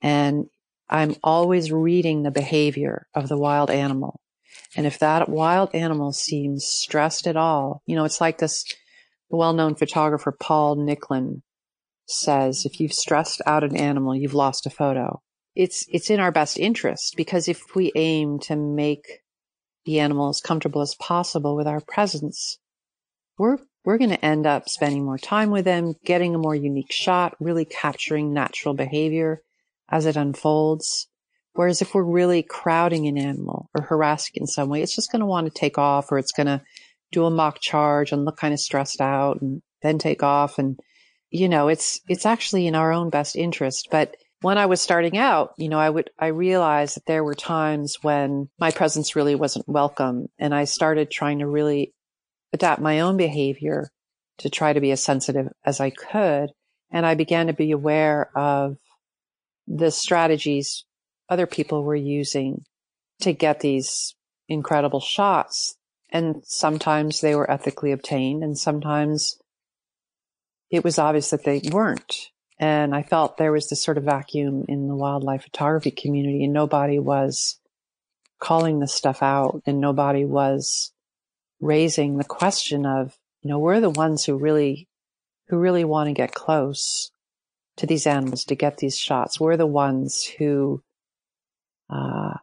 And 0.02 0.48
I'm 0.90 1.16
always 1.24 1.72
reading 1.72 2.24
the 2.24 2.32
behavior 2.32 3.08
of 3.16 3.30
the 3.30 3.38
wild 3.38 3.72
animal. 3.72 4.20
And 4.76 4.86
if 4.86 5.00
that 5.00 5.30
wild 5.30 5.74
animal 5.74 6.12
seems 6.12 6.66
stressed 6.66 7.26
at 7.28 7.38
all, 7.38 7.82
you 7.86 7.96
know, 7.96 8.06
it's 8.06 8.22
like 8.22 8.38
this 8.38 8.64
the 9.30 9.38
well-known 9.38 9.74
photographer, 9.74 10.32
Paul 10.32 10.78
Nicklin 10.78 11.42
says, 12.08 12.66
if 12.66 12.80
you've 12.80 12.94
stressed 12.94 13.42
out 13.48 13.64
an 13.64 13.76
animal, 13.76 14.16
you've 14.16 14.36
lost 14.36 14.68
a 14.68 14.70
photo. 14.70 15.22
It's, 15.56 15.86
it's 15.90 16.10
in 16.10 16.20
our 16.20 16.32
best 16.32 16.60
interest 16.60 17.16
because 17.16 17.48
if 17.48 17.76
we 17.76 17.92
aim 17.96 18.40
to 18.42 18.56
make 18.56 19.22
the 19.86 20.00
animal 20.00 20.30
as 20.30 20.42
comfortable 20.42 20.82
as 20.82 20.96
possible 20.96 21.56
with 21.56 21.68
our 21.68 21.82
presence, 21.82 22.60
we're, 23.38 23.58
we're 23.86 23.98
going 23.98 24.10
to 24.10 24.26
end 24.26 24.46
up 24.46 24.70
spending 24.70 25.04
more 25.04 25.18
time 25.18 25.50
with 25.50 25.66
them, 25.66 25.96
getting 26.06 26.36
a 26.36 26.40
more 26.40 26.56
unique 26.56 26.92
shot, 26.92 27.36
really 27.40 27.66
capturing 27.66 28.34
natural 28.34 28.74
behavior 28.74 29.42
as 29.90 30.06
it 30.06 30.16
unfolds. 30.16 31.08
Whereas 31.54 31.82
if 31.82 31.94
we're 31.94 32.04
really 32.04 32.44
crowding 32.44 33.08
an 33.08 33.18
animal 33.18 33.70
or 33.76 33.84
harassing 33.84 34.34
in 34.36 34.48
some 34.48 34.70
way, 34.70 34.82
it's 34.82 34.96
just 34.96 35.12
going 35.12 35.20
to 35.20 35.26
want 35.26 35.46
to 35.46 35.60
take 35.60 35.78
off 35.78 36.12
or 36.12 36.18
it's 36.18 36.32
going 36.32 36.48
to 36.48 36.62
do 37.12 37.26
a 37.26 37.30
mock 37.30 37.60
charge 37.62 38.12
and 38.12 38.26
look 38.26 38.38
kind 38.38 38.54
of 38.54 38.60
stressed 38.60 39.02
out 39.02 39.42
and 39.42 39.62
then 39.82 40.00
take 40.00 40.24
off. 40.24 40.58
And, 40.58 40.80
you 41.30 41.48
know, 41.48 41.68
it's, 41.68 42.00
it's 42.08 42.26
actually 42.26 42.66
in 42.66 42.76
our 42.76 42.92
own 42.92 43.10
best 43.10 43.36
interest. 43.36 43.90
But 43.92 44.16
when 44.42 44.58
I 44.58 44.66
was 44.66 44.82
starting 44.82 45.18
out, 45.18 45.52
you 45.58 45.70
know, 45.70 45.80
I 45.80 45.90
would, 45.90 46.10
I 46.18 46.28
realized 46.28 46.96
that 46.96 47.06
there 47.06 47.24
were 47.24 47.36
times 47.36 47.98
when 48.02 48.50
my 48.60 48.72
presence 48.72 49.16
really 49.16 49.36
wasn't 49.36 49.70
welcome. 49.70 50.28
And 50.40 50.56
I 50.56 50.64
started 50.64 51.12
trying 51.12 51.40
to 51.40 51.48
really 51.48 51.94
adapt 52.54 52.82
my 52.82 53.00
own 53.00 53.18
behavior 53.18 53.90
to 54.38 54.50
try 54.50 54.72
to 54.72 54.80
be 54.82 54.92
as 54.92 55.04
sensitive 55.04 55.48
as 55.66 55.80
I 55.80 55.90
could. 55.90 56.52
And 56.92 57.06
I 57.06 57.16
began 57.16 57.48
to 57.48 57.54
be 57.54 57.72
aware 57.72 58.30
of 58.38 58.78
the 59.68 59.92
strategies 59.92 60.86
other 61.30 61.48
people 61.48 61.84
were 61.84 61.96
using 61.96 62.64
to 63.22 63.34
get 63.34 63.60
these 63.60 64.16
incredible 64.48 65.00
shots. 65.00 65.76
And 66.12 66.44
sometimes 66.46 67.22
they 67.22 67.36
were 67.36 67.50
ethically 67.50 67.92
obtained 67.92 68.44
and 68.44 68.58
sometimes 68.58 69.38
it 70.70 70.84
was 70.84 71.00
obvious 71.00 71.32
that 71.32 71.44
they 71.44 71.62
weren't. 71.72 72.30
And 72.60 72.94
I 72.94 73.02
felt 73.02 73.38
there 73.38 73.52
was 73.52 73.70
this 73.70 73.84
sort 73.84 73.98
of 73.98 74.04
vacuum 74.04 74.66
in 74.68 74.88
the 74.88 74.96
wildlife 74.96 75.44
photography 75.44 75.92
community 75.92 76.44
and 76.44 76.54
nobody 76.54 77.00
was 77.00 77.60
calling 78.40 78.80
this 78.80 78.94
stuff 78.94 79.24
out 79.24 79.62
and 79.66 79.80
nobody 79.80 80.24
was 80.24 80.93
raising 81.64 82.18
the 82.18 82.24
question 82.24 82.86
of, 82.86 83.18
you 83.42 83.50
know, 83.50 83.60
we're 83.60 83.82
the 83.82 83.90
ones 83.90 84.26
who 84.26 84.38
really, 84.38 84.88
who 85.48 85.58
really 85.58 85.84
want 85.84 86.08
to 86.08 86.14
get 86.14 86.34
close 86.34 87.12
to 87.78 87.88
these 87.88 88.06
animals 88.06 88.46
to 88.46 88.56
get 88.56 88.78
these 88.78 88.98
shots. 88.98 89.40
We're 89.40 89.58
the 89.58 89.66
ones 89.66 90.24
who, 90.24 90.84
uh, 91.90 92.36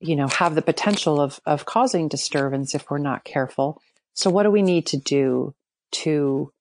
you 0.00 0.16
know, 0.16 0.28
have 0.28 0.54
the 0.54 0.62
potential 0.62 1.20
of, 1.20 1.40
of 1.46 1.64
causing 1.64 2.08
disturbance 2.08 2.74
if 2.74 2.90
we're 2.90 2.98
not 2.98 3.24
careful. 3.24 3.80
So 4.12 4.30
what 4.30 4.44
do 4.44 4.50
we 4.50 4.62
need 4.62 4.86
to 4.86 4.98
do 4.98 5.54
to 5.92 6.52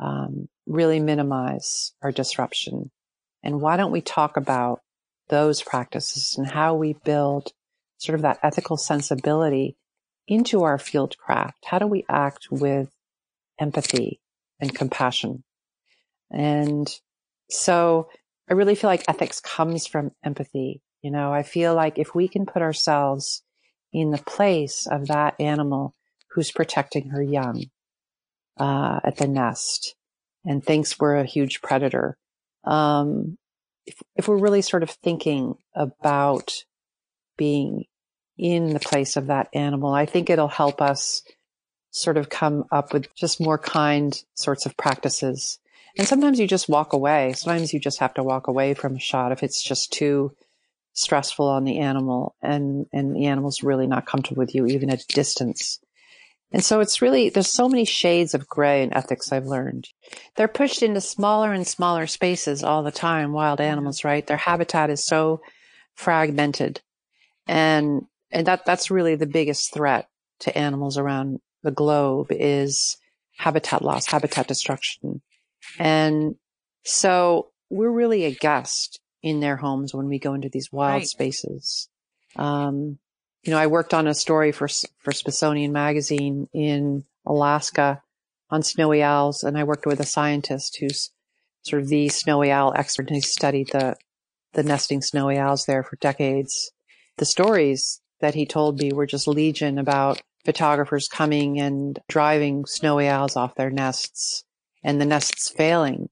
um, 0.00 0.48
really 0.66 0.98
minimize 0.98 1.92
our 2.02 2.10
disruption. 2.10 2.90
And 3.42 3.60
why 3.60 3.76
don't 3.76 3.92
we 3.92 4.00
talk 4.00 4.36
about 4.36 4.80
those 5.28 5.62
practices 5.62 6.36
and 6.36 6.50
how 6.50 6.74
we 6.74 6.94
build 7.04 7.52
sort 7.98 8.16
of 8.16 8.22
that 8.22 8.38
ethical 8.42 8.76
sensibility 8.76 9.76
into 10.30 10.62
our 10.62 10.78
field 10.78 11.16
craft? 11.18 11.66
How 11.66 11.78
do 11.78 11.86
we 11.86 12.06
act 12.08 12.48
with 12.50 12.88
empathy 13.60 14.20
and 14.58 14.74
compassion? 14.74 15.44
And 16.30 16.88
so 17.50 18.08
I 18.48 18.54
really 18.54 18.74
feel 18.74 18.88
like 18.88 19.04
ethics 19.08 19.40
comes 19.40 19.86
from 19.86 20.12
empathy. 20.24 20.80
You 21.02 21.10
know, 21.10 21.32
I 21.32 21.42
feel 21.42 21.74
like 21.74 21.98
if 21.98 22.14
we 22.14 22.28
can 22.28 22.46
put 22.46 22.62
ourselves 22.62 23.42
in 23.92 24.10
the 24.10 24.18
place 24.18 24.86
of 24.86 25.08
that 25.08 25.34
animal 25.38 25.94
who's 26.30 26.50
protecting 26.50 27.10
her 27.10 27.22
young, 27.22 27.64
uh, 28.60 29.00
at 29.02 29.16
the 29.16 29.26
nest 29.26 29.96
and 30.44 30.62
thinks 30.64 30.98
we're 30.98 31.16
a 31.16 31.24
huge 31.24 31.62
predator. 31.62 32.16
Um, 32.64 33.38
if, 33.86 34.00
if 34.16 34.28
we're 34.28 34.36
really 34.36 34.62
sort 34.62 34.82
of 34.82 34.90
thinking 34.90 35.54
about 35.74 36.64
being 37.36 37.84
in 38.40 38.72
the 38.72 38.80
place 38.80 39.16
of 39.16 39.26
that 39.26 39.48
animal, 39.52 39.92
I 39.92 40.06
think 40.06 40.30
it'll 40.30 40.48
help 40.48 40.80
us 40.80 41.22
sort 41.90 42.16
of 42.16 42.30
come 42.30 42.64
up 42.72 42.92
with 42.92 43.14
just 43.14 43.40
more 43.40 43.58
kind 43.58 44.20
sorts 44.34 44.64
of 44.64 44.76
practices. 44.76 45.58
And 45.98 46.06
sometimes 46.06 46.40
you 46.40 46.46
just 46.46 46.68
walk 46.68 46.92
away. 46.92 47.34
Sometimes 47.34 47.74
you 47.74 47.80
just 47.80 47.98
have 47.98 48.14
to 48.14 48.22
walk 48.22 48.46
away 48.46 48.74
from 48.74 48.96
a 48.96 49.00
shot 49.00 49.32
if 49.32 49.42
it's 49.42 49.62
just 49.62 49.92
too 49.92 50.34
stressful 50.94 51.46
on 51.46 51.64
the 51.64 51.78
animal 51.78 52.34
and, 52.40 52.86
and 52.92 53.14
the 53.14 53.26
animal's 53.26 53.62
really 53.62 53.86
not 53.86 54.06
comfortable 54.06 54.40
with 54.40 54.54
you, 54.54 54.66
even 54.66 54.90
at 54.90 55.02
a 55.02 55.14
distance. 55.14 55.80
And 56.52 56.64
so 56.64 56.80
it's 56.80 57.02
really, 57.02 57.28
there's 57.28 57.52
so 57.52 57.68
many 57.68 57.84
shades 57.84 58.34
of 58.34 58.48
gray 58.48 58.82
in 58.82 58.94
ethics 58.94 59.30
I've 59.30 59.46
learned. 59.46 59.88
They're 60.36 60.48
pushed 60.48 60.82
into 60.82 61.00
smaller 61.00 61.52
and 61.52 61.66
smaller 61.66 62.06
spaces 62.06 62.64
all 62.64 62.82
the 62.82 62.90
time, 62.90 63.32
wild 63.32 63.58
mm-hmm. 63.58 63.70
animals, 63.70 64.04
right? 64.04 64.26
Their 64.26 64.36
habitat 64.36 64.90
is 64.90 65.04
so 65.04 65.42
fragmented. 65.94 66.80
And, 67.46 68.06
and 68.30 68.46
that, 68.46 68.64
that's 68.64 68.90
really 68.90 69.16
the 69.16 69.26
biggest 69.26 69.72
threat 69.72 70.08
to 70.40 70.56
animals 70.56 70.98
around 70.98 71.40
the 71.62 71.70
globe 71.70 72.28
is 72.30 72.96
habitat 73.36 73.82
loss, 73.82 74.06
habitat 74.06 74.46
destruction. 74.46 75.20
And 75.78 76.36
so 76.84 77.50
we're 77.68 77.90
really 77.90 78.24
a 78.24 78.34
guest 78.34 79.00
in 79.22 79.40
their 79.40 79.56
homes 79.56 79.94
when 79.94 80.08
we 80.08 80.18
go 80.18 80.34
into 80.34 80.48
these 80.48 80.72
wild 80.72 81.00
right. 81.00 81.06
spaces. 81.06 81.88
Um, 82.36 82.98
you 83.42 83.52
know, 83.52 83.58
I 83.58 83.66
worked 83.66 83.94
on 83.94 84.06
a 84.06 84.14
story 84.14 84.52
for, 84.52 84.68
for 84.98 85.12
Smithsonian 85.12 85.72
Magazine 85.72 86.48
in 86.52 87.04
Alaska 87.26 88.02
on 88.50 88.62
snowy 88.62 89.02
owls, 89.02 89.42
and 89.42 89.56
I 89.56 89.64
worked 89.64 89.86
with 89.86 90.00
a 90.00 90.06
scientist 90.06 90.78
who's 90.78 91.10
sort 91.62 91.82
of 91.82 91.88
the 91.88 92.08
snowy 92.08 92.50
owl 92.50 92.72
expert, 92.74 93.08
and 93.08 93.16
he 93.16 93.22
studied 93.22 93.68
the, 93.68 93.96
the 94.52 94.62
nesting 94.62 95.02
snowy 95.02 95.38
owls 95.38 95.66
there 95.66 95.82
for 95.82 95.96
decades. 95.96 96.72
The 97.18 97.24
stories 97.24 97.99
that 98.20 98.34
he 98.34 98.46
told 98.46 98.78
me 98.78 98.92
were 98.92 99.06
just 99.06 99.28
legion 99.28 99.78
about 99.78 100.20
photographers 100.44 101.08
coming 101.08 101.60
and 101.60 101.98
driving 102.08 102.64
snowy 102.66 103.08
owls 103.08 103.36
off 103.36 103.54
their 103.54 103.70
nests 103.70 104.44
and 104.82 105.00
the 105.00 105.06
nests 105.06 105.50
failing. 105.50 106.08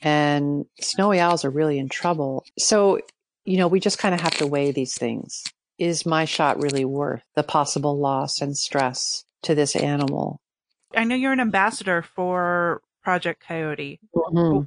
And 0.00 0.64
snowy 0.80 1.20
owls 1.20 1.44
are 1.44 1.50
really 1.50 1.78
in 1.78 1.88
trouble. 1.88 2.44
So, 2.58 3.00
you 3.44 3.56
know, 3.56 3.68
we 3.68 3.80
just 3.80 3.98
kind 3.98 4.14
of 4.14 4.20
have 4.20 4.36
to 4.38 4.46
weigh 4.46 4.72
these 4.72 4.94
things 4.94 5.44
is 5.78 6.06
my 6.06 6.24
shot 6.24 6.62
really 6.62 6.84
worth 6.84 7.22
the 7.34 7.42
possible 7.42 7.98
loss 7.98 8.40
and 8.40 8.56
stress 8.56 9.24
to 9.42 9.54
this 9.54 9.74
animal? 9.74 10.40
I 10.94 11.04
know 11.04 11.16
you're 11.16 11.32
an 11.32 11.40
ambassador 11.40 12.02
for 12.02 12.82
Project 13.02 13.42
Coyote. 13.46 13.98
Mm-hmm. 14.14 14.66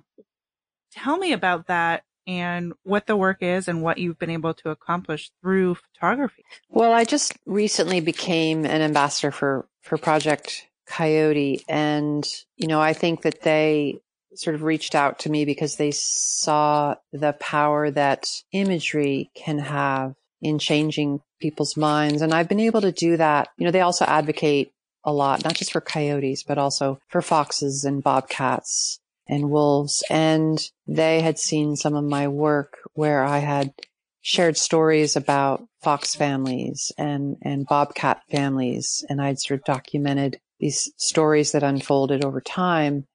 Tell 0.91 1.17
me 1.17 1.33
about 1.33 1.67
that 1.67 2.03
and 2.27 2.73
what 2.83 3.07
the 3.07 3.15
work 3.15 3.37
is 3.41 3.67
and 3.67 3.81
what 3.81 3.97
you've 3.97 4.19
been 4.19 4.29
able 4.29 4.53
to 4.55 4.69
accomplish 4.69 5.31
through 5.41 5.75
photography. 5.75 6.43
Well, 6.69 6.91
I 6.91 7.03
just 7.03 7.33
recently 7.45 7.99
became 7.99 8.65
an 8.65 8.81
ambassador 8.81 9.31
for, 9.31 9.67
for 9.81 9.97
Project 9.97 10.67
Coyote. 10.87 11.63
And, 11.67 12.27
you 12.57 12.67
know, 12.67 12.81
I 12.81 12.93
think 12.93 13.21
that 13.23 13.41
they 13.41 13.99
sort 14.35 14.55
of 14.55 14.63
reached 14.63 14.95
out 14.95 15.19
to 15.19 15.29
me 15.29 15.45
because 15.45 15.75
they 15.75 15.91
saw 15.91 16.95
the 17.13 17.33
power 17.33 17.89
that 17.91 18.27
imagery 18.51 19.31
can 19.35 19.59
have 19.59 20.15
in 20.41 20.59
changing 20.59 21.21
people's 21.39 21.77
minds. 21.77 22.21
And 22.21 22.33
I've 22.33 22.49
been 22.49 22.59
able 22.59 22.81
to 22.81 22.91
do 22.91 23.17
that. 23.17 23.49
You 23.57 23.65
know, 23.65 23.71
they 23.71 23.81
also 23.81 24.05
advocate 24.05 24.71
a 25.03 25.13
lot, 25.13 25.43
not 25.43 25.55
just 25.55 25.71
for 25.71 25.81
coyotes, 25.81 26.43
but 26.43 26.57
also 26.57 26.99
for 27.07 27.21
foxes 27.21 27.85
and 27.85 28.03
bobcats 28.03 28.99
and 29.27 29.49
wolves. 29.49 30.03
And 30.09 30.59
they 30.87 31.21
had 31.21 31.39
seen 31.39 31.75
some 31.75 31.95
of 31.95 32.03
my 32.03 32.27
work 32.27 32.77
where 32.93 33.23
I 33.23 33.39
had 33.39 33.73
shared 34.21 34.57
stories 34.57 35.15
about 35.15 35.67
fox 35.81 36.15
families 36.15 36.91
and, 36.97 37.37
and 37.41 37.67
bobcat 37.67 38.21
families. 38.29 39.05
And 39.09 39.21
I'd 39.21 39.39
sort 39.39 39.59
of 39.59 39.65
documented 39.65 40.39
these 40.59 40.91
stories 40.97 41.51
that 41.51 41.63
unfolded 41.63 42.23
over 42.23 42.41
time. 42.41 43.05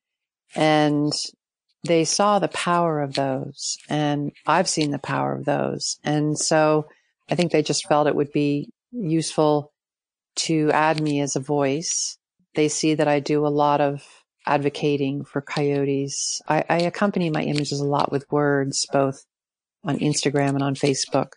And 0.55 1.12
they 1.85 2.05
saw 2.05 2.38
the 2.38 2.49
power 2.49 3.01
of 3.01 3.14
those 3.14 3.79
and 3.88 4.33
I've 4.46 4.68
seen 4.68 4.90
the 4.90 4.99
power 4.99 5.35
of 5.35 5.44
those. 5.44 5.99
And 6.05 6.38
so 6.38 6.87
I 7.31 7.35
think 7.35 7.53
they 7.53 7.62
just 7.62 7.87
felt 7.87 8.07
it 8.07 8.14
would 8.14 8.33
be 8.33 8.70
useful 8.92 9.73
to 10.37 10.70
add 10.73 11.01
me 11.01 11.20
as 11.20 11.37
a 11.37 11.40
voice. 11.40 12.18
They 12.55 12.68
see 12.68 12.94
that 12.94 13.09
I 13.09 13.20
do 13.20 13.46
a 13.46 13.49
lot 13.49 13.81
of 13.81 14.05
advocating 14.46 15.24
for 15.24 15.40
coyotes. 15.40 16.40
I, 16.48 16.64
I 16.68 16.79
accompany 16.81 17.31
my 17.31 17.42
images 17.42 17.81
a 17.81 17.85
lot 17.85 18.11
with 18.11 18.31
words, 18.31 18.87
both 18.92 19.24
on 19.85 19.98
Instagram 19.98 20.50
and 20.50 20.62
on 20.62 20.74
Facebook. 20.74 21.33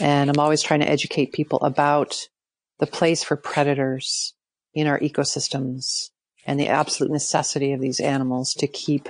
And 0.00 0.30
I'm 0.30 0.38
always 0.38 0.62
trying 0.62 0.80
to 0.80 0.88
educate 0.88 1.32
people 1.32 1.60
about 1.60 2.28
the 2.78 2.86
place 2.86 3.22
for 3.22 3.36
predators 3.36 4.34
in 4.74 4.86
our 4.86 4.98
ecosystems 5.00 6.10
and 6.44 6.60
the 6.60 6.68
absolute 6.68 7.12
necessity 7.12 7.72
of 7.72 7.80
these 7.80 8.00
animals 8.00 8.54
to 8.54 8.66
keep 8.66 9.08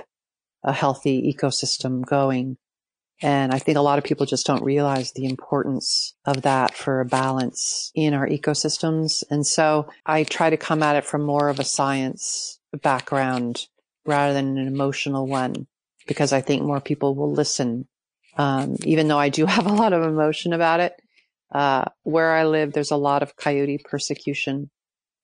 a 0.63 0.73
healthy 0.73 1.33
ecosystem 1.33 2.05
going. 2.05 2.57
And 3.21 3.51
I 3.51 3.59
think 3.59 3.77
a 3.77 3.81
lot 3.81 3.97
of 3.97 4.03
people 4.03 4.25
just 4.25 4.45
don't 4.45 4.63
realize 4.63 5.11
the 5.11 5.25
importance 5.25 6.13
of 6.25 6.43
that 6.43 6.75
for 6.75 6.99
a 7.01 7.05
balance 7.05 7.91
in 7.95 8.13
our 8.13 8.27
ecosystems. 8.27 9.23
And 9.29 9.45
so 9.45 9.89
I 10.05 10.23
try 10.23 10.49
to 10.49 10.57
come 10.57 10.83
at 10.83 10.95
it 10.95 11.05
from 11.05 11.23
more 11.23 11.49
of 11.49 11.59
a 11.59 11.63
science 11.63 12.56
background 12.73 13.67
rather 14.05 14.33
than 14.33 14.57
an 14.57 14.67
emotional 14.67 15.27
one, 15.27 15.67
because 16.07 16.33
I 16.33 16.41
think 16.41 16.63
more 16.63 16.81
people 16.81 17.15
will 17.15 17.31
listen. 17.31 17.87
Um, 18.37 18.75
even 18.83 19.07
though 19.07 19.19
I 19.19 19.29
do 19.29 19.45
have 19.47 19.65
a 19.65 19.73
lot 19.73 19.93
of 19.93 20.03
emotion 20.03 20.53
about 20.53 20.79
it, 20.79 20.93
uh, 21.51 21.85
where 22.03 22.33
I 22.33 22.45
live, 22.45 22.73
there's 22.73 22.91
a 22.91 22.97
lot 22.97 23.23
of 23.23 23.35
coyote 23.35 23.79
persecution 23.83 24.69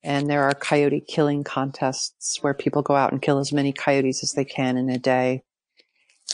and 0.04 0.28
there 0.28 0.42
are 0.42 0.54
coyote 0.54 1.00
killing 1.00 1.42
contests 1.44 2.42
where 2.42 2.52
people 2.52 2.82
go 2.82 2.94
out 2.94 3.10
and 3.10 3.22
kill 3.22 3.38
as 3.38 3.52
many 3.52 3.72
coyotes 3.72 4.22
as 4.22 4.32
they 4.32 4.44
can 4.44 4.76
in 4.76 4.90
a 4.90 4.98
day. 4.98 5.42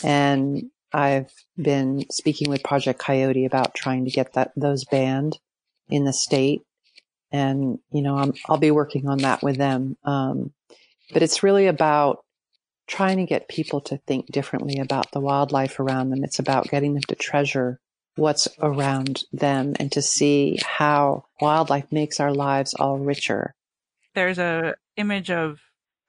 And 0.03 0.69
I've 0.91 1.31
been 1.55 2.05
speaking 2.11 2.49
with 2.49 2.63
Project 2.63 2.99
Coyote 2.99 3.45
about 3.45 3.73
trying 3.73 4.03
to 4.05 4.11
get 4.11 4.33
that 4.33 4.51
those 4.57 4.83
banned 4.83 5.39
in 5.87 6.03
the 6.03 6.11
state, 6.11 6.63
and 7.31 7.79
you 7.91 8.01
know 8.01 8.17
i 8.17 8.29
will 8.49 8.57
be 8.57 8.71
working 8.71 9.07
on 9.07 9.19
that 9.19 9.41
with 9.41 9.55
them. 9.55 9.95
Um, 10.03 10.51
but 11.13 11.23
it's 11.23 11.43
really 11.43 11.67
about 11.67 12.23
trying 12.87 13.17
to 13.17 13.25
get 13.25 13.47
people 13.47 13.81
to 13.81 13.97
think 13.97 14.27
differently 14.31 14.79
about 14.79 15.11
the 15.11 15.19
wildlife 15.19 15.79
around 15.79 16.09
them. 16.09 16.23
It's 16.23 16.39
about 16.39 16.67
getting 16.69 16.93
them 16.93 17.03
to 17.03 17.15
treasure 17.15 17.79
what's 18.15 18.47
around 18.59 19.23
them 19.31 19.73
and 19.79 19.91
to 19.93 20.01
see 20.01 20.59
how 20.63 21.25
wildlife 21.39 21.91
makes 21.91 22.19
our 22.19 22.33
lives 22.33 22.73
all 22.73 22.97
richer. 22.97 23.55
There's 24.13 24.37
a 24.37 24.75
image 24.97 25.31
of 25.31 25.59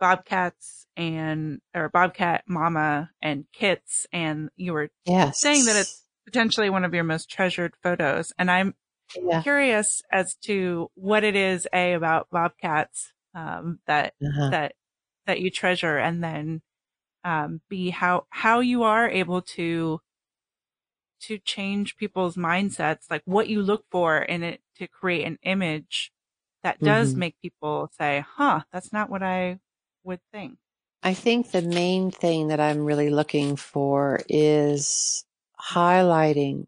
bobcats 0.00 0.86
and 0.96 1.60
or 1.74 1.88
Bobcat 1.88 2.42
Mama 2.48 3.10
and 3.22 3.44
Kits, 3.52 4.06
and 4.12 4.50
you 4.56 4.72
were 4.72 4.90
yes. 5.06 5.40
saying 5.40 5.64
that 5.66 5.76
it's 5.76 6.04
potentially 6.26 6.70
one 6.70 6.84
of 6.84 6.94
your 6.94 7.04
most 7.04 7.30
treasured 7.30 7.74
photos. 7.82 8.32
And 8.38 8.50
I'm 8.50 8.74
yeah. 9.16 9.42
curious 9.42 10.02
as 10.10 10.34
to 10.44 10.90
what 10.94 11.24
it 11.24 11.36
is 11.36 11.66
a 11.72 11.92
about 11.92 12.28
Bobcats 12.30 13.12
um, 13.34 13.78
that 13.86 14.14
uh-huh. 14.22 14.50
that 14.50 14.74
that 15.26 15.40
you 15.40 15.50
treasure, 15.50 15.98
and 15.98 16.22
then 16.22 16.62
um, 17.24 17.61
b 17.68 17.90
how 17.90 18.26
how 18.30 18.61
you 18.61 18.82
are 18.82 19.08
able 19.08 19.42
to 19.42 20.00
to 21.20 21.38
change 21.38 21.96
people's 21.96 22.37
mindsets, 22.37 23.11
like 23.11 23.22
what 23.24 23.48
you 23.48 23.62
look 23.62 23.85
for 23.90 24.18
in 24.18 24.42
it 24.42 24.61
to 24.76 24.88
create 24.88 25.24
an 25.24 25.38
image 25.44 26.12
that 26.62 26.80
does 26.80 27.11
mm-hmm. 27.11 27.20
make 27.20 27.40
people 27.42 27.90
say, 27.98 28.24
"Huh, 28.37 28.62
that's 28.72 28.92
not 28.92 29.11
what 29.11 29.22
I 29.22 29.58
would 30.04 30.20
think." 30.32 30.58
I 31.02 31.14
think 31.14 31.50
the 31.50 31.62
main 31.62 32.11
thing 32.12 32.48
that 32.48 32.61
I'm 32.61 32.85
really 32.85 33.11
looking 33.11 33.56
for 33.56 34.20
is 34.28 35.24
highlighting 35.61 36.66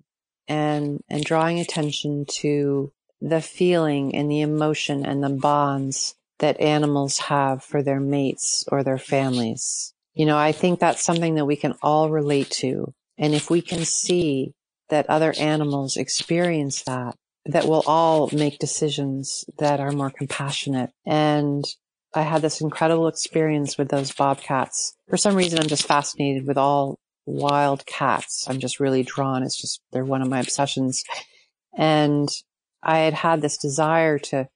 and, 0.49 1.03
and 1.09 1.25
drawing 1.25 1.61
attention 1.61 2.27
to 2.41 2.93
the 3.21 3.41
feeling 3.41 4.15
and 4.15 4.29
the 4.31 4.41
emotion 4.41 5.07
and 5.07 5.23
the 5.23 5.31
bonds 5.31 6.17
that 6.39 6.61
animals 6.61 7.19
have 7.19 7.63
for 7.63 7.83
their 7.83 8.01
mates 8.01 8.65
or 8.71 8.83
their 8.83 8.99
families. 8.99 9.95
You 10.15 10.27
know, 10.27 10.37
I 10.37 10.53
think 10.53 10.79
that's 10.79 11.03
something 11.03 11.37
that 11.37 11.47
we 11.47 11.57
can 11.57 11.75
all 11.83 12.11
relate 12.11 12.51
to. 12.51 12.93
And 13.19 13.35
if 13.35 13.51
we 13.51 13.63
can 13.63 13.85
see 13.85 14.53
that 14.89 15.09
other 15.09 15.35
animals 15.39 15.97
experience 15.97 16.83
that, 16.85 17.17
that 17.47 17.67
we'll 17.67 17.85
all 17.87 18.29
make 18.33 18.59
decisions 18.59 19.45
that 19.59 19.81
are 19.81 19.93
more 19.93 20.11
compassionate 20.11 20.91
and 21.07 21.65
I 22.15 22.23
had 22.23 22.43
this 22.43 22.61
incredible 22.61 23.09
experience 23.09 23.77
with 23.77 23.89
those 23.89 24.13
bobcats. 24.13 24.95
For 25.09 25.17
some 25.17 25.35
reason, 25.35 25.59
I'm 25.59 25.67
just 25.67 25.87
fascinated 25.87 26.47
with 26.47 26.57
all 26.57 26.99
wild 27.27 27.85
cats. 27.87 28.47
I'm 28.49 28.61
just 28.61 28.79
really 28.79 29.03
drawn. 29.03 29.43
It's 29.43 29.61
just, 29.61 29.81
they're 29.91 30.05
one 30.05 30.23
of 30.23 30.29
my 30.29 30.39
obsessions. 30.39 31.03
And 31.77 32.29
I 32.83 32.99
had 32.99 33.15
had 33.15 33.41
this 33.41 33.59
desire 33.59 34.19
to 34.21 34.49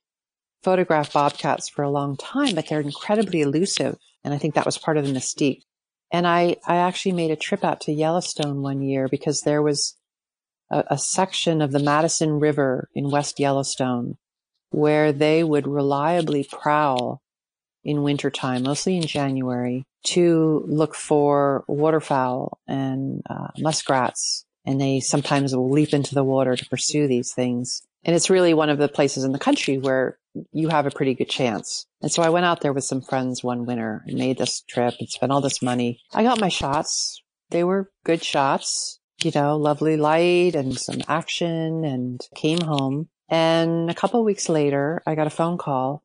photograph 0.63 1.13
bobcats 1.13 1.69
for 1.69 1.83
a 1.83 1.91
long 1.91 2.17
time, 2.17 2.55
but 2.55 2.69
they're 2.69 2.81
incredibly 2.81 3.41
elusive. 3.41 3.97
And 4.25 4.35
I 4.35 4.39
think 4.39 4.55
that 4.55 4.67
was 4.67 4.79
part 4.79 4.97
of 4.97 5.07
the 5.07 5.13
mystique. 5.13 5.63
And 6.13 6.27
I, 6.27 6.57
I 6.67 6.77
actually 6.77 7.13
made 7.13 7.31
a 7.31 7.37
trip 7.37 7.65
out 7.65 7.83
to 7.83 7.93
Yellowstone 7.93 8.63
one 8.63 8.83
year 8.83 9.09
because 9.09 9.43
there 9.43 9.63
was 9.63 9.97
a, 10.71 10.85
a 10.91 10.99
section 10.99 11.61
of 11.61 11.73
the 11.73 11.79
Madison 11.79 12.41
River 12.41 12.89
in 12.95 13.11
West 13.11 13.39
Yellowstone 13.39 14.17
where 14.71 15.13
they 15.13 15.43
would 15.43 15.67
reliably 15.67 16.45
prowl 16.45 17.23
in 17.85 18.03
wintertime, 18.03 18.65
mostly 18.65 18.97
in 18.97 19.03
January, 19.03 19.85
to 20.05 20.63
look 20.67 20.95
for 20.95 21.65
waterfowl 21.67 22.59
and 22.67 23.23
uh, 23.29 23.49
muskrats. 23.59 24.45
And 24.67 24.81
they 24.81 25.01
sometimes 25.01 25.57
will 25.57 25.71
leap 25.71 25.95
into 25.95 26.15
the 26.15 26.25
water 26.25 26.55
to 26.55 26.69
pursue 26.69 27.07
these 27.09 27.33
things. 27.33 27.83
And 28.05 28.15
it's 28.15 28.31
really 28.31 28.55
one 28.55 28.71
of 28.71 28.79
the 28.79 28.89
places 28.89 29.25
in 29.25 29.33
the 29.33 29.39
country 29.39 29.79
where 29.79 30.19
you 30.53 30.69
have 30.69 30.87
a 30.87 30.91
pretty 30.91 31.15
good 31.15 31.29
chance. 31.29 31.87
And 32.01 32.11
so 32.11 32.23
I 32.23 32.31
went 32.31 32.47
out 32.47 32.61
there 32.61 32.73
with 32.73 32.85
some 32.85 33.03
friends 33.03 33.43
one 33.43 33.67
winter 33.67 34.05
and 34.07 34.19
made 34.19 34.39
this 34.39 34.63
trip 34.69 34.95
and 34.99 35.09
spent 35.09 35.33
all 35.33 35.41
this 35.41 35.63
money. 35.63 36.01
I 36.15 36.23
got 36.23 36.41
my 36.41 36.49
shots. 36.49 37.23
They 37.51 37.65
were 37.65 37.91
good 38.05 38.23
shots, 38.23 39.01
you 39.23 39.33
know, 39.35 39.57
lovely 39.57 39.97
light 39.97 40.55
and 40.55 40.79
some 40.79 41.01
action 41.09 41.85
and 41.85 42.21
came 42.35 42.61
home. 42.61 43.09
And 43.29 43.91
a 43.91 43.95
couple 43.95 44.25
weeks 44.25 44.49
later, 44.49 45.03
I 45.07 45.15
got 45.15 45.27
a 45.27 45.31
phone 45.31 45.59
call 45.59 46.03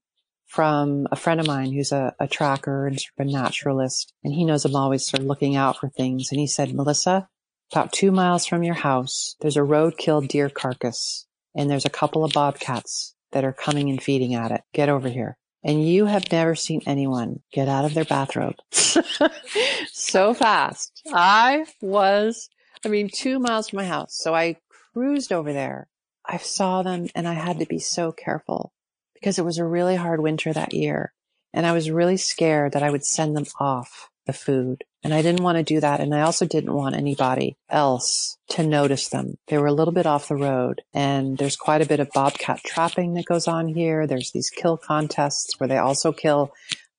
from 0.47 1.07
a 1.11 1.15
friend 1.15 1.39
of 1.39 1.47
mine 1.47 1.71
who's 1.71 1.91
a, 1.91 2.13
a 2.19 2.27
tracker 2.27 2.87
and 2.87 2.99
sort 2.99 3.13
of 3.19 3.27
a 3.27 3.31
naturalist. 3.31 4.13
And 4.23 4.33
he 4.33 4.45
knows 4.45 4.65
I'm 4.65 4.75
always 4.75 5.05
sort 5.05 5.21
of 5.21 5.27
looking 5.27 5.55
out 5.55 5.77
for 5.77 5.89
things. 5.89 6.29
And 6.31 6.39
he 6.39 6.47
said, 6.47 6.73
Melissa, 6.73 7.27
about 7.71 7.91
two 7.91 8.11
miles 8.11 8.45
from 8.45 8.63
your 8.63 8.75
house, 8.75 9.35
there's 9.41 9.57
a 9.57 9.61
roadkill 9.61 10.27
deer 10.27 10.49
carcass 10.49 11.25
and 11.55 11.69
there's 11.69 11.85
a 11.85 11.89
couple 11.89 12.23
of 12.23 12.33
bobcats 12.33 13.15
that 13.31 13.43
are 13.43 13.53
coming 13.53 13.89
and 13.89 14.01
feeding 14.01 14.35
at 14.35 14.51
it. 14.51 14.61
Get 14.73 14.89
over 14.89 15.09
here. 15.09 15.37
And 15.63 15.87
you 15.87 16.05
have 16.05 16.31
never 16.31 16.55
seen 16.55 16.81
anyone 16.85 17.41
get 17.51 17.69
out 17.69 17.85
of 17.85 17.93
their 17.93 18.03
bathrobe 18.03 18.55
so 18.71 20.33
fast. 20.33 21.01
I 21.13 21.65
was, 21.81 22.49
I 22.83 22.89
mean, 22.89 23.09
two 23.11 23.39
miles 23.39 23.69
from 23.69 23.77
my 23.77 23.85
house. 23.85 24.17
So 24.17 24.35
I 24.35 24.57
cruised 24.93 25.31
over 25.31 25.53
there. 25.53 25.87
I 26.25 26.37
saw 26.37 26.83
them 26.83 27.07
and 27.15 27.27
I 27.27 27.33
had 27.33 27.59
to 27.59 27.65
be 27.65 27.79
so 27.79 28.11
careful 28.11 28.73
because 29.13 29.39
it 29.39 29.45
was 29.45 29.57
a 29.57 29.65
really 29.65 29.95
hard 29.95 30.19
winter 30.19 30.51
that 30.51 30.73
year. 30.73 31.13
And 31.53 31.65
I 31.65 31.71
was 31.71 31.91
really 31.91 32.17
scared 32.17 32.73
that 32.73 32.83
I 32.83 32.89
would 32.89 33.05
send 33.05 33.35
them 33.35 33.45
off 33.59 34.09
the 34.25 34.33
food. 34.33 34.83
And 35.03 35.13
I 35.13 35.21
didn't 35.21 35.43
want 35.43 35.57
to 35.57 35.63
do 35.63 35.79
that. 35.81 35.99
And 35.99 36.15
I 36.15 36.21
also 36.21 36.45
didn't 36.45 36.73
want 36.73 36.95
anybody 36.95 37.57
else 37.69 38.37
to 38.49 38.63
notice 38.63 39.09
them. 39.09 39.37
They 39.47 39.57
were 39.57 39.67
a 39.67 39.73
little 39.73 39.93
bit 39.93 40.05
off 40.05 40.29
the 40.29 40.35
road 40.35 40.81
and 40.93 41.37
there's 41.37 41.57
quite 41.57 41.81
a 41.81 41.87
bit 41.87 41.99
of 41.99 42.09
bobcat 42.13 42.61
trapping 42.65 43.13
that 43.15 43.25
goes 43.25 43.47
on 43.47 43.67
here. 43.67 44.07
There's 44.07 44.31
these 44.31 44.49
kill 44.49 44.77
contests 44.77 45.59
where 45.59 45.67
they 45.67 45.77
also 45.77 46.13
kill 46.13 46.53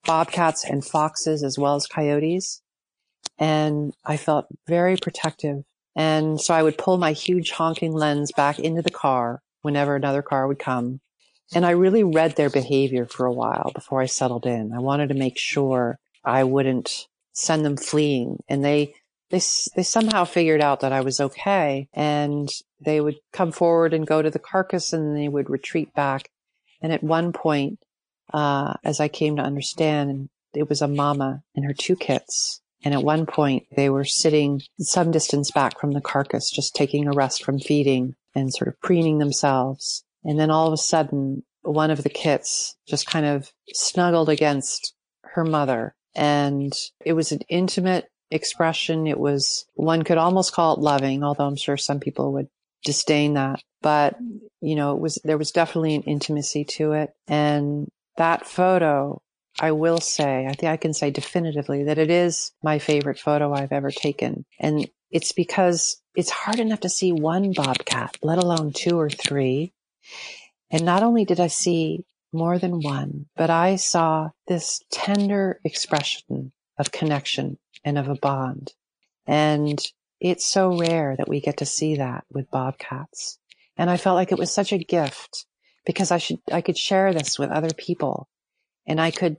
bobcats 0.04 0.64
and 0.64 0.84
foxes 0.84 1.42
as 1.42 1.58
well 1.58 1.76
as 1.76 1.86
coyotes. 1.86 2.60
And 3.38 3.94
I 4.04 4.18
felt 4.18 4.46
very 4.66 4.96
protective. 4.96 5.64
And 5.96 6.40
so 6.40 6.52
I 6.52 6.62
would 6.62 6.76
pull 6.76 6.98
my 6.98 7.12
huge 7.12 7.52
honking 7.52 7.92
lens 7.92 8.32
back 8.32 8.58
into 8.58 8.82
the 8.82 8.90
car 8.90 9.40
whenever 9.62 9.96
another 9.96 10.22
car 10.22 10.46
would 10.46 10.58
come 10.58 11.00
and 11.54 11.66
I 11.66 11.70
really 11.70 12.04
read 12.04 12.36
their 12.36 12.50
behavior 12.50 13.06
for 13.06 13.26
a 13.26 13.32
while 13.32 13.70
before 13.74 14.00
I 14.00 14.06
settled 14.06 14.46
in. 14.46 14.72
I 14.72 14.78
wanted 14.78 15.08
to 15.08 15.14
make 15.14 15.38
sure 15.38 15.98
I 16.24 16.44
wouldn't 16.44 17.06
send 17.35 17.64
them 17.64 17.77
fleeing. 17.77 18.42
And 18.49 18.64
they, 18.64 18.94
they, 19.31 19.40
they 19.77 19.83
somehow 19.83 20.25
figured 20.25 20.62
out 20.62 20.81
that 20.81 20.92
I 20.92 21.03
was 21.03 21.20
okay. 21.20 21.88
And 21.92 22.49
they 22.81 23.01
would 23.01 23.16
come 23.33 23.53
forward 23.53 23.92
and 23.92 24.07
go 24.07 24.23
to 24.23 24.31
the 24.31 24.38
carcass 24.38 24.92
and 24.92 25.16
they 25.16 25.29
would 25.29 25.51
retreat 25.51 25.92
back. 25.94 26.31
And 26.81 26.92
at 26.92 27.03
one 27.03 27.33
point, 27.33 27.79
uh, 28.33 28.75
as 28.83 29.01
I 29.01 29.09
came 29.09 29.37
to 29.37 29.42
understand, 29.42 30.29
it 30.55 30.68
was 30.68 30.81
a 30.83 30.88
mama 30.88 31.42
and 31.55 31.64
her 31.64 31.75
two 31.75 31.97
kits. 31.97 32.61
And 32.85 32.92
at 32.92 33.03
one 33.03 33.25
point, 33.27 33.66
they 33.75 33.88
were 33.88 34.05
sitting 34.05 34.61
some 34.79 35.11
distance 35.11 35.51
back 35.51 35.81
from 35.81 35.92
the 35.92 36.03
carcass, 36.03 36.51
just 36.51 36.75
taking 36.75 37.09
a 37.09 37.12
rest 37.12 37.42
from 37.42 37.59
feeding 37.59 38.14
and 38.35 38.53
sort 38.53 38.68
of 38.68 38.81
preening 38.81 39.18
themselves. 39.18 40.05
And 40.23 40.38
then 40.38 40.51
all 40.51 40.66
of 40.66 40.73
a 40.75 40.79
sudden, 40.79 41.44
one 41.62 41.90
of 41.90 42.03
the 42.03 42.11
kits 42.11 42.77
just 42.87 43.07
kind 43.07 43.25
of 43.25 43.53
snuggled 43.73 44.29
against 44.29 44.94
her 45.23 45.44
mother. 45.44 45.94
And 46.14 46.72
it 47.05 47.12
was 47.14 47.33
an 47.33 47.40
intimate 47.48 48.07
expression. 48.31 49.07
It 49.07 49.18
was, 49.18 49.66
one 49.74 50.03
could 50.03 50.18
almost 50.18 50.53
call 50.53 50.74
it 50.74 50.81
loving, 50.81 51.22
although 51.22 51.46
I'm 51.46 51.57
sure 51.57 51.77
some 51.77 52.00
people 52.00 52.33
would 52.35 52.48
disdain 52.85 53.35
that. 53.35 53.62
But, 53.83 54.16
you 54.61 54.77
know, 54.77 54.94
it 54.94 55.00
was, 55.00 55.18
there 55.24 55.38
was 55.38 55.50
definitely 55.50 55.94
an 55.94 56.03
intimacy 56.03 56.64
to 56.64 56.92
it. 56.92 57.11
And 57.29 57.88
that 58.16 58.46
photo, 58.46 59.20
I 59.61 59.72
will 59.72 59.98
say, 59.98 60.46
I 60.46 60.53
think 60.53 60.70
I 60.70 60.77
can 60.77 60.94
say 60.94 61.11
definitively 61.11 61.85
that 61.85 61.98
it 61.98 62.11
is 62.11 62.53
my 62.62 62.79
favorite 62.79 63.18
photo 63.18 63.53
I've 63.53 63.72
ever 63.72 63.90
taken. 63.90 64.44
And 64.59 64.88
it's 65.11 65.33
because 65.33 66.00
it's 66.14 66.31
hard 66.31 66.59
enough 66.59 66.81
to 66.81 66.88
see 66.88 67.12
one 67.12 67.53
bobcat, 67.53 68.16
let 68.22 68.38
alone 68.38 68.72
two 68.72 68.98
or 68.98 69.11
three. 69.11 69.72
And 70.70 70.85
not 70.85 71.03
only 71.03 71.24
did 71.24 71.40
I 71.40 71.46
see 71.46 72.05
more 72.35 72.59
than 72.59 72.81
one, 72.81 73.27
but 73.37 73.49
I 73.49 73.77
saw 73.77 74.31
this 74.47 74.83
tender 74.90 75.61
expression 75.64 76.53
of 76.79 76.92
connection 76.92 77.59
and 77.85 77.97
of 77.97 78.09
a 78.09 78.16
bond. 78.16 78.73
And 79.27 79.81
it's 80.20 80.44
so 80.44 80.77
rare 80.77 81.16
that 81.16 81.29
we 81.29 81.40
get 81.40 81.59
to 81.59 81.66
see 81.66 81.97
that 81.97 82.25
with 82.31 82.51
bobcats. 82.51 83.38
And 83.77 83.88
I 83.88 83.97
felt 83.97 84.16
like 84.16 84.33
it 84.33 84.38
was 84.38 84.53
such 84.53 84.73
a 84.73 84.79
gift 84.79 85.47
because 85.87 86.11
I 86.11 86.18
should, 86.18 86.38
I 86.53 86.61
could 86.61 86.79
share 86.79 87.12
this 87.12 87.38
with 87.38 87.51
other 87.51 87.73
people 87.77 88.29
and 88.87 89.01
I 89.01 89.11
could 89.11 89.37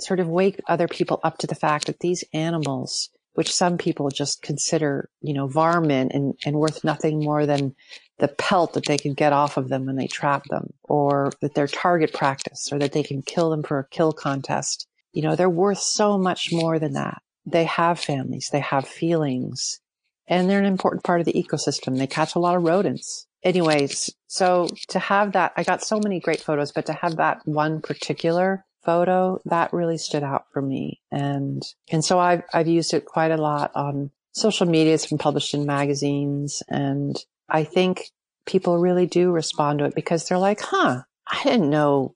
sort 0.00 0.20
of 0.20 0.28
wake 0.28 0.60
other 0.68 0.88
people 0.88 1.20
up 1.22 1.38
to 1.38 1.46
the 1.46 1.54
fact 1.54 1.86
that 1.86 2.00
these 2.00 2.24
animals, 2.32 3.10
which 3.34 3.54
some 3.54 3.78
people 3.78 4.08
just 4.10 4.42
consider, 4.42 5.08
you 5.20 5.32
know, 5.32 5.46
varmint 5.46 6.12
and, 6.12 6.34
and 6.44 6.56
worth 6.56 6.84
nothing 6.84 7.20
more 7.20 7.46
than 7.46 7.74
the 8.18 8.28
pelt 8.28 8.74
that 8.74 8.86
they 8.86 8.98
can 8.98 9.14
get 9.14 9.32
off 9.32 9.56
of 9.56 9.68
them 9.68 9.86
when 9.86 9.96
they 9.96 10.08
trap 10.08 10.44
them 10.46 10.72
or 10.82 11.30
that 11.40 11.54
they're 11.54 11.68
target 11.68 12.12
practice 12.12 12.70
or 12.72 12.78
that 12.78 12.92
they 12.92 13.02
can 13.02 13.22
kill 13.22 13.50
them 13.50 13.62
for 13.62 13.78
a 13.78 13.88
kill 13.88 14.12
contest. 14.12 14.88
You 15.12 15.22
know, 15.22 15.36
they're 15.36 15.48
worth 15.48 15.78
so 15.78 16.18
much 16.18 16.52
more 16.52 16.78
than 16.78 16.94
that. 16.94 17.22
They 17.46 17.64
have 17.64 18.00
families. 18.00 18.48
They 18.50 18.60
have 18.60 18.86
feelings 18.88 19.80
and 20.26 20.48
they're 20.48 20.58
an 20.58 20.66
important 20.66 21.04
part 21.04 21.20
of 21.20 21.26
the 21.26 21.32
ecosystem. 21.32 21.96
They 21.96 22.06
catch 22.06 22.34
a 22.34 22.38
lot 22.38 22.56
of 22.56 22.62
rodents. 22.62 23.26
Anyways, 23.42 24.10
so 24.26 24.68
to 24.88 24.98
have 24.98 25.32
that, 25.32 25.52
I 25.56 25.62
got 25.62 25.82
so 25.82 26.00
many 26.02 26.20
great 26.20 26.40
photos, 26.40 26.72
but 26.72 26.86
to 26.86 26.92
have 26.92 27.16
that 27.16 27.40
one 27.44 27.80
particular 27.80 28.64
photo, 28.84 29.40
that 29.44 29.72
really 29.72 29.98
stood 29.98 30.22
out 30.22 30.44
for 30.52 30.62
me. 30.62 31.00
And, 31.10 31.62
and 31.90 32.04
so 32.04 32.18
I've, 32.18 32.42
I've 32.52 32.68
used 32.68 32.94
it 32.94 33.04
quite 33.04 33.30
a 33.30 33.36
lot 33.36 33.72
on 33.74 34.10
social 34.32 34.66
media. 34.66 34.94
It's 34.94 35.06
been 35.06 35.18
published 35.18 35.54
in 35.54 35.66
magazines. 35.66 36.62
And 36.68 37.16
I 37.48 37.64
think 37.64 38.04
people 38.46 38.78
really 38.78 39.06
do 39.06 39.30
respond 39.30 39.80
to 39.80 39.84
it 39.86 39.94
because 39.94 40.28
they're 40.28 40.38
like, 40.38 40.60
huh, 40.60 41.02
I 41.26 41.42
didn't 41.42 41.70
know 41.70 42.14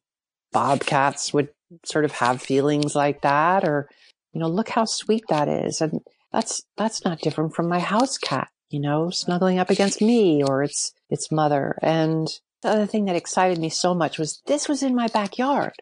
bobcats 0.52 1.32
would 1.32 1.48
sort 1.84 2.04
of 2.04 2.12
have 2.12 2.40
feelings 2.40 2.94
like 2.94 3.22
that. 3.22 3.64
Or, 3.64 3.88
you 4.32 4.40
know, 4.40 4.48
look 4.48 4.68
how 4.68 4.84
sweet 4.84 5.24
that 5.28 5.48
is. 5.48 5.80
And 5.80 6.00
that's, 6.32 6.62
that's 6.76 7.04
not 7.04 7.20
different 7.20 7.54
from 7.54 7.68
my 7.68 7.80
house 7.80 8.16
cat, 8.18 8.48
you 8.70 8.80
know, 8.80 9.10
snuggling 9.10 9.58
up 9.58 9.70
against 9.70 10.00
me 10.00 10.42
or 10.42 10.62
its, 10.62 10.92
its 11.10 11.30
mother. 11.30 11.76
And 11.82 12.28
the 12.62 12.70
other 12.70 12.86
thing 12.86 13.06
that 13.06 13.16
excited 13.16 13.58
me 13.58 13.68
so 13.68 13.94
much 13.94 14.18
was 14.18 14.40
this 14.46 14.68
was 14.68 14.82
in 14.82 14.94
my 14.94 15.08
backyard. 15.08 15.74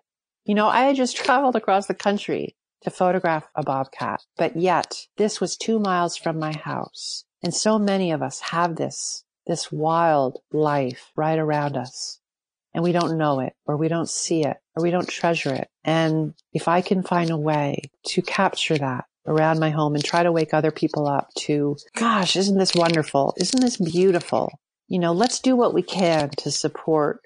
You 0.44 0.54
know, 0.54 0.68
I 0.68 0.82
had 0.82 0.96
just 0.96 1.16
traveled 1.16 1.56
across 1.56 1.86
the 1.86 1.94
country 1.94 2.56
to 2.82 2.90
photograph 2.90 3.44
a 3.54 3.62
bobcat, 3.62 4.22
but 4.36 4.56
yet 4.56 5.06
this 5.16 5.40
was 5.40 5.56
two 5.56 5.78
miles 5.78 6.16
from 6.16 6.38
my 6.38 6.56
house. 6.56 7.24
And 7.42 7.54
so 7.54 7.78
many 7.78 8.10
of 8.10 8.22
us 8.22 8.40
have 8.40 8.76
this, 8.76 9.24
this 9.46 9.70
wild 9.70 10.38
life 10.52 11.10
right 11.14 11.38
around 11.38 11.76
us 11.76 12.20
and 12.74 12.84
we 12.84 12.92
don't 12.92 13.18
know 13.18 13.40
it 13.40 13.54
or 13.66 13.76
we 13.76 13.88
don't 13.88 14.08
see 14.08 14.44
it 14.44 14.56
or 14.76 14.82
we 14.82 14.90
don't 14.90 15.08
treasure 15.08 15.52
it. 15.52 15.68
And 15.84 16.34
if 16.52 16.68
I 16.68 16.80
can 16.80 17.02
find 17.02 17.30
a 17.30 17.36
way 17.36 17.90
to 18.06 18.22
capture 18.22 18.78
that 18.78 19.04
around 19.26 19.58
my 19.58 19.70
home 19.70 19.94
and 19.94 20.04
try 20.04 20.22
to 20.22 20.32
wake 20.32 20.54
other 20.54 20.70
people 20.70 21.06
up 21.06 21.28
to, 21.38 21.76
gosh, 21.96 22.36
isn't 22.36 22.58
this 22.58 22.74
wonderful? 22.74 23.34
Isn't 23.38 23.60
this 23.60 23.76
beautiful? 23.76 24.58
You 24.88 24.98
know, 24.98 25.12
let's 25.12 25.40
do 25.40 25.56
what 25.56 25.74
we 25.74 25.82
can 25.82 26.30
to 26.38 26.50
support 26.50 27.20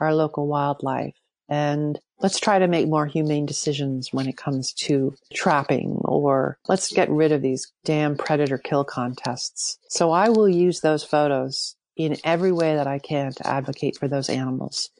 our 0.00 0.14
local 0.14 0.46
wildlife 0.46 1.14
and 1.48 1.98
let's 2.20 2.40
try 2.40 2.58
to 2.58 2.68
make 2.68 2.88
more 2.88 3.06
humane 3.06 3.46
decisions 3.46 4.12
when 4.12 4.28
it 4.28 4.36
comes 4.36 4.72
to 4.72 5.14
trapping 5.32 6.00
or 6.04 6.58
let's 6.68 6.92
get 6.92 7.10
rid 7.10 7.32
of 7.32 7.42
these 7.42 7.72
damn 7.84 8.16
predator 8.16 8.58
kill 8.58 8.84
contests. 8.84 9.78
So 9.88 10.10
I 10.10 10.28
will 10.28 10.48
use 10.48 10.80
those 10.80 11.04
photos 11.04 11.76
in 11.96 12.16
every 12.24 12.52
way 12.52 12.76
that 12.76 12.86
I 12.86 12.98
can 12.98 13.32
to 13.32 13.46
advocate 13.46 13.96
for 13.96 14.08
those 14.08 14.28
animals. 14.28 14.90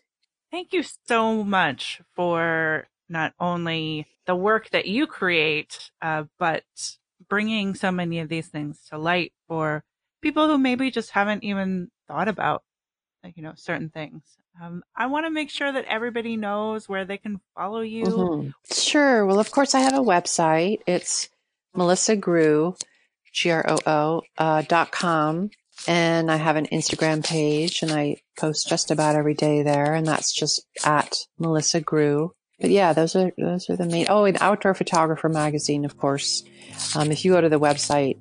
Thank 0.51 0.73
you 0.73 0.83
so 1.07 1.45
much 1.45 2.01
for 2.15 2.89
not 3.09 3.35
only 3.39 4.07
the 4.27 4.35
work 4.35 4.71
that 4.71 4.87
you 4.87 5.07
create, 5.07 5.91
uh, 6.03 6.25
but 6.39 6.65
bringing 7.29 7.75
so 7.75 7.91
many 7.91 8.21
of 8.21 8.29
these 8.29 8.49
things 8.49 8.81
to 8.91 8.99
light 8.99 9.33
for 9.47 9.85
people 10.23 10.47
who 10.47 10.59
maybe 10.59 10.91
just 10.91 11.11
haven't 11.11 11.45
even 11.45 11.91
thought 12.07 12.29
about, 12.29 12.63
you 13.35 13.43
know, 13.43 13.53
certain 13.57 13.91
things. 13.91 14.23
Um, 14.63 14.83
I 14.97 15.07
want 15.07 15.27
to 15.27 15.31
make 15.31 15.51
sure 15.51 15.71
that 15.71 15.85
everybody 15.85 16.37
knows 16.37 16.89
where 16.89 17.05
they 17.05 17.19
can 17.19 17.41
follow 17.55 17.81
you. 17.81 18.05
Mm-hmm. 18.05 18.51
Sure. 18.73 19.25
Well, 19.27 19.39
of 19.39 19.51
course, 19.51 19.75
I 19.75 19.81
have 19.81 19.95
a 19.95 19.99
website. 19.99 20.81
It's 20.87 21.29
Melissa 21.75 22.17
Groo, 22.17 22.77
G 23.33 23.51
R 23.51 23.65
O 23.69 23.79
O, 23.87 24.23
uh, 24.37 24.63
dot 24.63 24.91
com. 24.91 25.51
And 25.87 26.29
I 26.29 26.37
have 26.37 26.57
an 26.57 26.67
Instagram 26.67 27.25
page 27.25 27.83
and 27.83 27.93
I 27.93 28.17
post 28.37 28.69
just 28.69 28.91
about 28.91 29.15
every 29.15 29.35
day 29.35 29.63
there. 29.63 29.95
And 29.95 30.07
that's 30.07 30.33
just 30.33 30.67
at 30.85 31.19
Melissa 31.39 31.81
Groo. 31.81 32.31
But 32.61 32.71
yeah, 32.71 32.93
those 32.93 33.15
are, 33.15 33.31
those 33.39 33.71
are 33.71 33.77
the 33.77 33.87
main, 33.87 34.07
oh, 34.09 34.25
and 34.25 34.37
Outdoor 34.41 34.75
Photographer 34.75 35.29
magazine, 35.29 35.85
of 35.85 35.97
course. 35.97 36.43
Um, 36.97 37.13
if 37.13 37.25
you 37.25 37.31
go 37.31 37.41
to 37.41 37.49
the 37.49 37.61
website, 37.61 38.19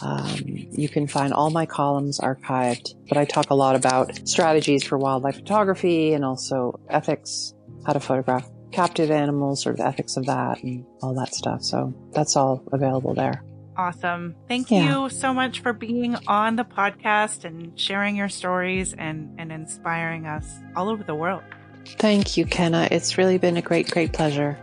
um, 0.00 0.36
you 0.44 0.88
can 0.88 1.06
find 1.06 1.32
all 1.32 1.50
my 1.50 1.66
columns 1.66 2.20
archived, 2.20 2.94
but 3.08 3.18
I 3.18 3.24
talk 3.24 3.50
a 3.50 3.54
lot 3.54 3.76
about 3.76 4.28
strategies 4.28 4.84
for 4.84 4.98
wildlife 4.98 5.36
photography 5.36 6.12
and 6.12 6.24
also 6.24 6.78
ethics, 6.88 7.54
how 7.86 7.92
to 7.92 8.00
photograph 8.00 8.48
captive 8.70 9.10
animals, 9.10 9.62
sort 9.62 9.80
of 9.80 9.86
ethics 9.86 10.16
of 10.16 10.26
that 10.26 10.62
and 10.62 10.84
all 11.02 11.14
that 11.14 11.34
stuff. 11.34 11.62
So 11.62 11.94
that's 12.12 12.36
all 12.36 12.62
available 12.72 13.14
there 13.14 13.42
awesome. 13.78 14.34
Thank 14.48 14.70
yeah. 14.70 15.02
you 15.02 15.08
so 15.08 15.32
much 15.32 15.60
for 15.60 15.72
being 15.72 16.16
on 16.26 16.56
the 16.56 16.64
podcast 16.64 17.44
and 17.44 17.78
sharing 17.78 18.16
your 18.16 18.28
stories 18.28 18.92
and, 18.92 19.34
and 19.38 19.52
inspiring 19.52 20.26
us 20.26 20.58
all 20.76 20.88
over 20.88 21.04
the 21.04 21.14
world. 21.14 21.42
Thank 21.86 22.36
you, 22.36 22.44
Kenna. 22.44 22.88
It's 22.90 23.16
really 23.16 23.38
been 23.38 23.56
a 23.56 23.62
great, 23.62 23.90
great 23.90 24.12
pleasure. 24.12 24.58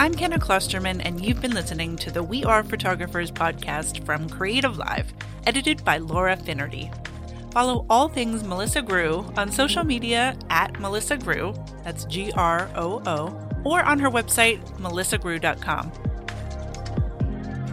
I'm 0.00 0.14
Kenna 0.14 0.38
Klosterman, 0.38 1.02
and 1.04 1.22
you've 1.22 1.42
been 1.42 1.52
listening 1.52 1.94
to 1.96 2.10
the 2.10 2.22
We 2.22 2.42
Are 2.42 2.64
Photographers 2.64 3.30
podcast 3.30 4.02
from 4.06 4.30
Creative 4.30 4.78
Live, 4.78 5.12
edited 5.46 5.84
by 5.84 5.98
Laura 5.98 6.38
Finnerty. 6.38 6.90
Follow 7.52 7.84
all 7.90 8.08
things 8.08 8.42
Melissa 8.42 8.80
Groo 8.80 9.30
on 9.36 9.52
social 9.52 9.84
media 9.84 10.38
at 10.48 10.80
Melissa 10.80 11.18
Groo, 11.18 11.54
that's 11.84 12.06
G 12.06 12.32
R 12.34 12.70
O 12.76 13.02
O, 13.04 13.48
or 13.62 13.82
on 13.82 13.98
her 13.98 14.08
website, 14.08 14.66
melissagroo.com. 14.78 15.92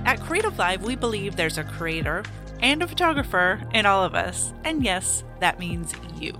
At 0.05 0.19
Creative 0.19 0.57
Live, 0.57 0.83
we 0.83 0.97
believe 0.97 1.37
there's 1.37 1.57
a 1.57 1.63
creator 1.63 2.23
and 2.61 2.83
a 2.83 2.89
photographer 2.89 3.65
in 3.73 3.85
all 3.85 4.03
of 4.03 4.15
us, 4.15 4.51
and 4.65 4.83
yes, 4.83 5.23
that 5.39 5.59
means 5.59 5.93
you. 6.19 6.37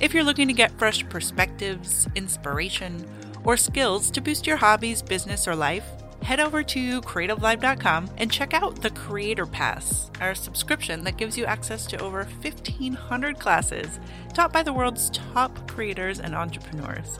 If 0.00 0.12
you're 0.12 0.22
looking 0.22 0.48
to 0.48 0.54
get 0.54 0.78
fresh 0.78 1.08
perspectives, 1.08 2.06
inspiration, 2.14 3.06
or 3.44 3.56
skills 3.56 4.10
to 4.10 4.20
boost 4.20 4.46
your 4.46 4.56
hobbies, 4.56 5.02
business, 5.02 5.46
or 5.48 5.56
life, 5.56 5.84
head 6.22 6.40
over 6.40 6.62
to 6.62 7.00
creativelive.com 7.02 8.10
and 8.18 8.30
check 8.30 8.54
out 8.54 8.80
the 8.82 8.90
Creator 8.90 9.46
Pass, 9.46 10.10
our 10.20 10.34
subscription 10.34 11.02
that 11.04 11.16
gives 11.16 11.36
you 11.36 11.44
access 11.44 11.86
to 11.86 12.00
over 12.00 12.24
1,500 12.42 13.38
classes 13.38 13.98
taught 14.34 14.52
by 14.52 14.62
the 14.62 14.72
world's 14.72 15.10
top 15.10 15.68
creators 15.68 16.20
and 16.20 16.34
entrepreneurs. 16.34 17.18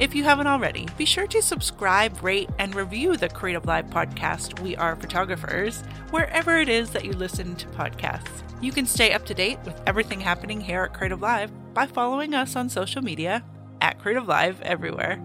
If 0.00 0.14
you 0.14 0.24
haven't 0.24 0.46
already, 0.46 0.88
be 0.96 1.04
sure 1.04 1.26
to 1.26 1.42
subscribe, 1.42 2.22
rate, 2.22 2.48
and 2.58 2.74
review 2.74 3.18
the 3.18 3.28
Creative 3.28 3.66
Live 3.66 3.86
podcast, 3.86 4.58
We 4.60 4.74
Are 4.76 4.96
Photographers, 4.96 5.82
wherever 6.10 6.58
it 6.58 6.70
is 6.70 6.90
that 6.90 7.04
you 7.04 7.12
listen 7.12 7.54
to 7.56 7.66
podcasts. 7.68 8.42
You 8.62 8.72
can 8.72 8.86
stay 8.86 9.12
up 9.12 9.26
to 9.26 9.34
date 9.34 9.58
with 9.64 9.78
everything 9.86 10.20
happening 10.20 10.60
here 10.60 10.84
at 10.84 10.94
Creative 10.94 11.20
Live 11.20 11.52
by 11.74 11.86
following 11.86 12.34
us 12.34 12.56
on 12.56 12.70
social 12.70 13.02
media 13.02 13.44
at 13.80 13.98
Creative 13.98 14.26
Live 14.26 14.60
everywhere. 14.62 15.22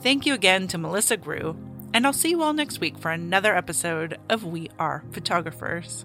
Thank 0.00 0.26
you 0.26 0.34
again 0.34 0.66
to 0.68 0.78
Melissa 0.78 1.16
Groo, 1.16 1.56
and 1.94 2.06
I'll 2.06 2.12
see 2.12 2.30
you 2.30 2.42
all 2.42 2.52
next 2.52 2.80
week 2.80 2.98
for 2.98 3.10
another 3.10 3.54
episode 3.54 4.18
of 4.28 4.44
We 4.44 4.68
Are 4.78 5.04
Photographers. 5.12 6.04